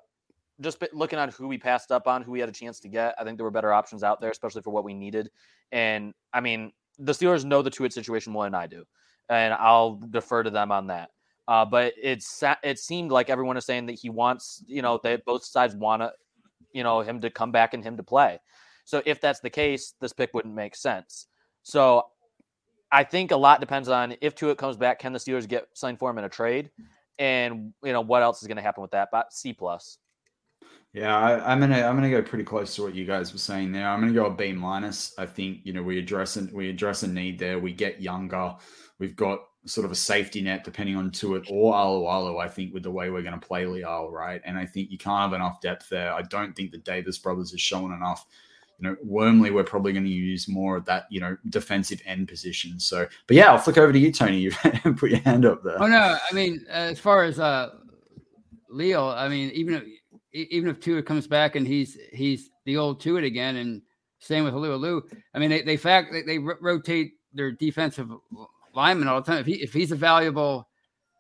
just 0.61 0.83
looking 0.92 1.18
at 1.18 1.33
who 1.33 1.49
we 1.49 1.59
passed 1.59 1.90
up 1.90 2.07
on, 2.07 2.23
who 2.23 2.33
we 2.33 2.40
had 2.40 2.49
a 2.49 2.53
chance 2.53 2.81
to 2.81 2.88
get, 2.88 3.14
I 3.18 3.25
think 3.25 3.38
there 3.38 3.44
were 3.44 3.51
better 3.51 3.73
options 3.73 4.03
out 4.03 4.20
there, 4.20 4.31
especially 4.31 4.62
for 4.62 4.70
what 4.70 4.85
we 4.85 4.94
needed. 4.94 5.31
And 5.73 6.14
I 6.33 6.40
mean, 6.40 6.73
the 6.99 7.12
Steelers 7.12 7.44
know 7.44 7.62
the 7.62 7.70
Tuitt 7.70 7.92
situation 7.92 8.33
more 8.33 8.44
than 8.44 8.55
I 8.55 8.66
do, 8.66 8.85
and 9.29 9.55
I'll 9.55 9.96
defer 9.96 10.42
to 10.42 10.51
them 10.51 10.70
on 10.70 10.88
that. 10.88 11.11
Uh, 11.49 11.64
but 11.64 11.94
it's 12.01 12.42
it 12.62 12.79
seemed 12.79 13.11
like 13.11 13.31
everyone 13.31 13.57
is 13.57 13.64
saying 13.64 13.87
that 13.87 13.99
he 13.99 14.11
wants, 14.11 14.62
you 14.66 14.83
know, 14.83 15.01
that 15.03 15.25
both 15.25 15.44
sides 15.44 15.75
want 15.75 16.03
to, 16.03 16.12
you 16.73 16.85
know, 16.85 17.01
him 17.01 17.20
to 17.20 17.31
come 17.31 17.51
back 17.51 17.75
and 17.75 17.83
him 17.83 17.96
to 17.96 18.03
play. 18.03 18.38
So 18.85 19.03
if 19.07 19.20
that's 19.20 19.40
the 19.40 19.51
case, 19.51 19.94
this 20.01 20.12
pick 20.12 20.35
wouldn't 20.35 20.55
make 20.55 20.77
sense. 20.77 21.27
So 21.62 22.07
I 22.92 23.05
think 23.05 23.31
a 23.31 23.37
lot 23.37 23.61
depends 23.61 23.88
on 23.88 24.14
if 24.20 24.35
Tuitt 24.35 24.59
comes 24.59 24.77
back, 24.77 24.99
can 24.99 25.12
the 25.12 25.18
Steelers 25.18 25.49
get 25.49 25.66
signed 25.75 25.99
for 25.99 26.11
him 26.11 26.18
in 26.18 26.25
a 26.25 26.29
trade, 26.29 26.70
and 27.18 27.73
you 27.83 27.92
know 27.92 28.01
what 28.01 28.23
else 28.23 28.42
is 28.42 28.49
going 28.49 28.57
to 28.57 28.62
happen 28.62 28.83
with 28.83 28.90
that. 28.92 29.09
But 29.11 29.33
C 29.33 29.53
plus. 29.53 29.99
Yeah, 30.92 31.16
I, 31.16 31.53
I'm 31.53 31.61
gonna 31.61 31.83
I'm 31.83 31.94
gonna 31.94 32.11
go 32.11 32.22
pretty 32.22 32.44
close 32.44 32.74
to 32.74 32.83
what 32.83 32.94
you 32.94 33.05
guys 33.05 33.33
were 33.33 33.38
saying 33.38 33.70
there. 33.70 33.88
I'm 33.88 34.00
gonna 34.00 34.12
go 34.12 34.26
a 34.26 34.31
B 34.31 34.53
minus. 34.53 35.14
I 35.18 35.26
think 35.26 35.61
you 35.62 35.72
know 35.72 35.83
we 35.83 35.98
address 35.98 36.37
a, 36.37 36.48
we 36.53 36.68
address 36.68 37.05
a 37.05 37.09
need 37.09 37.38
there. 37.38 37.61
We 37.61 37.72
get 37.72 38.00
younger. 38.00 38.57
We've 38.98 39.14
got 39.14 39.40
sort 39.66 39.85
of 39.85 39.92
a 39.92 39.96
safety 39.96 40.40
net 40.40 40.64
depending 40.64 40.96
on 40.96 41.11
Tuitt 41.11 41.46
or 41.50 41.74
Alualu. 41.74 42.42
I 42.42 42.48
think 42.48 42.72
with 42.72 42.83
the 42.83 42.90
way 42.90 43.11
we're 43.11 43.22
going 43.22 43.38
to 43.38 43.46
play 43.46 43.66
Leal, 43.66 44.11
right? 44.11 44.40
And 44.44 44.59
I 44.59 44.66
think 44.66 44.90
you 44.90 44.98
can't 44.98 45.20
have 45.20 45.33
enough 45.33 45.61
depth 45.61 45.88
there. 45.88 46.12
I 46.12 46.22
don't 46.22 46.55
think 46.55 46.70
the 46.70 46.79
Davis 46.79 47.18
brothers 47.18 47.50
has 47.50 47.61
shown 47.61 47.92
enough. 47.92 48.26
You 48.79 48.88
know, 48.88 48.96
Wormley, 49.05 49.50
we're 49.50 49.64
probably 49.64 49.92
going 49.92 50.07
to 50.07 50.11
use 50.11 50.48
more 50.48 50.76
of 50.76 50.87
that, 50.87 51.05
you 51.11 51.20
know, 51.20 51.37
defensive 51.50 52.00
end 52.07 52.29
position. 52.29 52.81
So, 52.81 53.07
but 53.26 53.37
yeah, 53.37 53.50
I'll 53.50 53.59
flick 53.59 53.76
over 53.76 53.92
to 53.92 53.98
you, 53.98 54.11
Tony. 54.11 54.38
You 54.85 54.94
put 54.94 55.11
your 55.11 55.20
hand 55.20 55.44
up 55.44 55.62
there. 55.62 55.81
Oh 55.83 55.87
no, 55.87 56.16
I 56.18 56.35
mean, 56.35 56.64
as 56.70 56.98
far 56.98 57.24
as 57.24 57.38
uh, 57.38 57.74
Leal, 58.70 59.05
I 59.05 59.29
mean, 59.29 59.50
even 59.50 59.85
even 60.33 60.69
if 60.69 60.81
Tuitt 60.81 61.07
comes 61.07 61.27
back 61.27 61.57
and 61.57 61.66
he's 61.66 61.99
he's 62.12 62.51
the 62.64 62.77
old 62.77 63.01
Tuitt 63.01 63.25
again, 63.25 63.57
and 63.57 63.83
same 64.19 64.45
with 64.45 64.55
Lou 64.55 65.03
I 65.35 65.38
mean, 65.38 65.51
they 65.51 65.62
they 65.62 65.77
fact 65.77 66.12
they, 66.12 66.23
they 66.23 66.38
rotate 66.38 67.14
their 67.33 67.53
defensive 67.53 68.11
lineman 68.75 69.09
all 69.09 69.21
the 69.21 69.27
time. 69.27 69.40
If 69.40 69.47
he 69.47 69.55
if 69.55 69.73
he's 69.73 69.93
a 69.93 69.97
valuable 69.97 70.69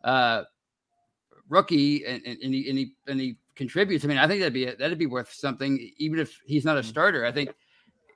uh, 0.04 0.42
rookie 1.48 2.04
and, 2.04 2.22
and, 2.24 2.38
and 2.42 2.54
he 2.54 2.68
and 2.68 2.78
he 2.78 2.92
and 3.06 3.20
he 3.20 3.36
contributes, 3.56 4.04
I 4.04 4.08
mean, 4.08 4.18
I 4.18 4.26
think 4.26 4.40
that'd 4.40 4.52
be 4.52 4.66
that'd 4.66 4.98
be 4.98 5.06
worth 5.06 5.32
something, 5.32 5.92
even 5.98 6.18
if 6.18 6.38
he's 6.46 6.64
not 6.64 6.78
a 6.78 6.82
starter. 6.82 7.24
I 7.24 7.32
think 7.32 7.50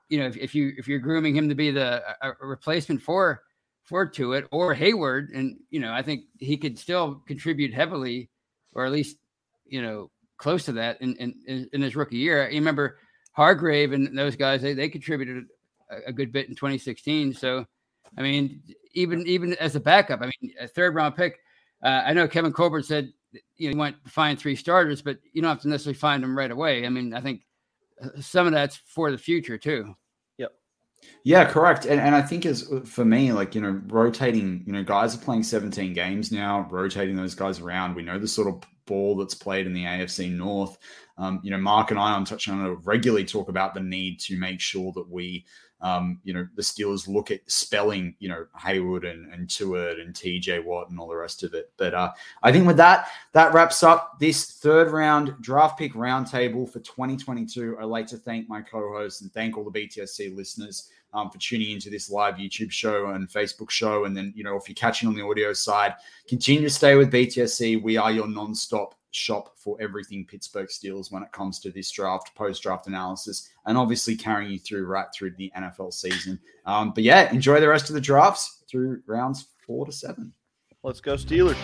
you 0.08 0.18
know 0.18 0.26
if, 0.26 0.36
if 0.36 0.54
you 0.54 0.72
if 0.76 0.86
you're 0.86 0.98
grooming 0.98 1.34
him 1.36 1.48
to 1.48 1.54
be 1.54 1.70
the 1.70 2.02
a, 2.22 2.30
a 2.30 2.46
replacement 2.46 3.02
for 3.02 3.42
for 3.84 4.06
Tuitt 4.06 4.46
or 4.50 4.74
Heyward, 4.74 5.28
and 5.34 5.58
you 5.70 5.80
know, 5.80 5.92
I 5.92 6.02
think 6.02 6.24
he 6.38 6.56
could 6.56 6.78
still 6.78 7.22
contribute 7.26 7.72
heavily, 7.72 8.30
or 8.72 8.86
at 8.86 8.92
least 8.92 9.18
you 9.66 9.82
know 9.82 10.10
close 10.44 10.64
to 10.66 10.72
that 10.72 11.00
in 11.00 11.16
in, 11.16 11.68
in 11.72 11.80
his 11.80 11.96
rookie 11.96 12.18
year. 12.18 12.46
You 12.50 12.58
remember 12.58 12.98
Hargrave 13.32 13.92
and 13.92 14.16
those 14.16 14.36
guys; 14.36 14.60
they 14.60 14.74
they 14.74 14.90
contributed 14.90 15.46
a, 15.90 16.10
a 16.10 16.12
good 16.12 16.32
bit 16.32 16.48
in 16.50 16.54
2016. 16.54 17.32
So, 17.32 17.66
I 18.18 18.22
mean, 18.22 18.62
even 18.92 19.26
even 19.26 19.54
as 19.54 19.74
a 19.74 19.80
backup, 19.80 20.20
I 20.20 20.26
mean, 20.26 20.52
a 20.60 20.68
third 20.68 20.94
round 20.94 21.16
pick. 21.16 21.40
Uh, 21.82 22.02
I 22.04 22.12
know 22.12 22.28
Kevin 22.28 22.52
Colbert 22.52 22.84
said 22.84 23.10
you 23.56 23.68
know 23.68 23.72
you 23.72 23.78
want 23.78 24.04
to 24.04 24.10
find 24.10 24.38
three 24.38 24.54
starters, 24.54 25.00
but 25.00 25.18
you 25.32 25.40
don't 25.40 25.48
have 25.48 25.62
to 25.62 25.68
necessarily 25.68 25.98
find 25.98 26.22
them 26.22 26.36
right 26.36 26.50
away. 26.50 26.84
I 26.84 26.90
mean, 26.90 27.14
I 27.14 27.22
think 27.22 27.40
uh, 28.02 28.20
some 28.20 28.46
of 28.46 28.52
that's 28.52 28.76
for 28.76 29.10
the 29.10 29.18
future 29.18 29.56
too. 29.56 29.96
Yeah, 31.22 31.44
correct. 31.44 31.84
And 31.84 32.00
and 32.00 32.14
I 32.14 32.22
think 32.22 32.46
as 32.46 32.70
for 32.84 33.04
me, 33.04 33.32
like, 33.32 33.54
you 33.54 33.60
know, 33.60 33.80
rotating, 33.88 34.62
you 34.66 34.72
know, 34.72 34.82
guys 34.82 35.14
are 35.14 35.18
playing 35.18 35.42
17 35.42 35.92
games 35.92 36.32
now, 36.32 36.66
rotating 36.70 37.16
those 37.16 37.34
guys 37.34 37.60
around. 37.60 37.94
We 37.94 38.02
know 38.02 38.18
the 38.18 38.28
sort 38.28 38.48
of 38.48 38.62
ball 38.86 39.16
that's 39.16 39.34
played 39.34 39.66
in 39.66 39.72
the 39.72 39.84
AFC 39.84 40.30
North. 40.30 40.78
Um, 41.16 41.40
you 41.42 41.50
know, 41.50 41.58
Mark 41.58 41.90
and 41.90 42.00
I 42.00 42.12
on 42.12 42.24
touch 42.24 42.48
on 42.48 42.74
regularly 42.82 43.24
talk 43.24 43.48
about 43.48 43.74
the 43.74 43.80
need 43.80 44.18
to 44.20 44.38
make 44.38 44.60
sure 44.60 44.92
that 44.92 45.08
we 45.08 45.44
um, 45.84 46.18
you 46.24 46.32
know, 46.32 46.48
the 46.54 46.62
Steelers 46.62 47.06
look 47.06 47.30
at 47.30 47.40
spelling, 47.46 48.16
you 48.18 48.28
know, 48.28 48.46
Heyward 48.58 49.08
and, 49.08 49.30
and 49.30 49.46
Tuitt 49.48 50.00
and 50.00 50.14
TJ 50.14 50.64
Watt 50.64 50.88
and 50.88 50.98
all 50.98 51.08
the 51.08 51.14
rest 51.14 51.42
of 51.42 51.52
it. 51.52 51.72
But 51.76 51.92
uh, 51.92 52.10
I 52.42 52.52
think 52.52 52.66
with 52.66 52.78
that, 52.78 53.08
that 53.32 53.52
wraps 53.52 53.82
up 53.82 54.18
this 54.18 54.52
third 54.52 54.90
round 54.90 55.34
draft 55.42 55.78
pick 55.78 55.92
roundtable 55.92 56.66
for 56.66 56.80
2022. 56.80 57.76
I'd 57.78 57.84
like 57.84 58.06
to 58.08 58.16
thank 58.16 58.48
my 58.48 58.62
co 58.62 58.94
hosts 58.94 59.20
and 59.20 59.30
thank 59.34 59.58
all 59.58 59.70
the 59.70 59.86
BTSC 59.86 60.34
listeners 60.34 60.88
um, 61.14 61.30
for 61.30 61.38
tuning 61.38 61.70
into 61.70 61.88
this 61.88 62.10
live 62.10 62.34
YouTube 62.34 62.70
show 62.70 63.06
and 63.10 63.28
Facebook 63.28 63.70
show. 63.70 64.04
And 64.04 64.16
then, 64.16 64.32
you 64.36 64.44
know, 64.44 64.56
if 64.56 64.68
you're 64.68 64.74
catching 64.74 65.08
on 65.08 65.14
the 65.14 65.24
audio 65.24 65.52
side, 65.52 65.94
continue 66.28 66.62
to 66.62 66.70
stay 66.70 66.96
with 66.96 67.12
BTSC. 67.12 67.82
We 67.82 67.96
are 67.96 68.12
your 68.12 68.28
non 68.28 68.54
stop 68.54 68.94
shop 69.12 69.52
for 69.56 69.76
everything 69.80 70.26
Pittsburgh 70.26 70.68
Steelers 70.68 71.12
when 71.12 71.22
it 71.22 71.30
comes 71.32 71.60
to 71.60 71.70
this 71.70 71.90
draft, 71.90 72.34
post 72.34 72.62
draft 72.62 72.86
analysis, 72.86 73.48
and 73.66 73.78
obviously 73.78 74.16
carrying 74.16 74.50
you 74.50 74.58
through 74.58 74.86
right 74.86 75.06
through 75.14 75.34
the 75.36 75.52
NFL 75.56 75.92
season. 75.92 76.38
Um, 76.66 76.92
but 76.92 77.04
yeah, 77.04 77.30
enjoy 77.32 77.60
the 77.60 77.68
rest 77.68 77.88
of 77.88 77.94
the 77.94 78.00
drafts 78.00 78.64
through 78.68 79.02
rounds 79.06 79.46
four 79.66 79.86
to 79.86 79.92
seven. 79.92 80.32
Let's 80.82 81.00
go, 81.00 81.14
Steelers. 81.14 81.56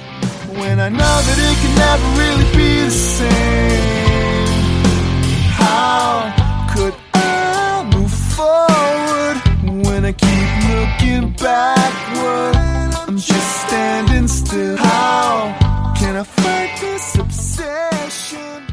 When 0.59 0.81
I 0.81 0.89
know 0.89 0.99
that 0.99 1.39
it 1.39 1.57
can 1.61 1.75
never 1.77 2.09
really 2.19 2.49
be 2.57 2.85
the 2.85 2.91
same, 2.91 4.01
how 5.53 6.33
could 6.75 6.95
I 6.95 6.95
move 6.95 7.10
I 10.05 10.13
keep 10.13 10.51
looking 10.71 11.33
backward? 11.33 12.57
I'm 13.09 13.17
just 13.17 13.67
standing 13.67 14.29
still. 14.29 14.77
How 14.77 15.95
can 15.99 16.17
I 16.17 16.23
fight 16.23 16.81
this 16.81 17.17
obsession? 17.17 18.67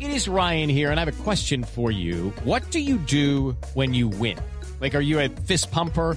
It 0.00 0.10
is 0.10 0.28
Ryan 0.28 0.68
here, 0.68 0.90
and 0.90 1.00
I 1.00 1.04
have 1.04 1.20
a 1.20 1.22
question 1.22 1.64
for 1.64 1.90
you. 1.90 2.32
What 2.44 2.70
do 2.70 2.78
you 2.80 2.98
do 2.98 3.56
when 3.74 3.94
you 3.94 4.08
win? 4.08 4.38
Like, 4.80 4.94
are 4.94 5.00
you 5.00 5.18
a 5.18 5.28
fist 5.28 5.70
pumper? 5.70 6.16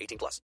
18 0.01 0.17
plus. 0.17 0.41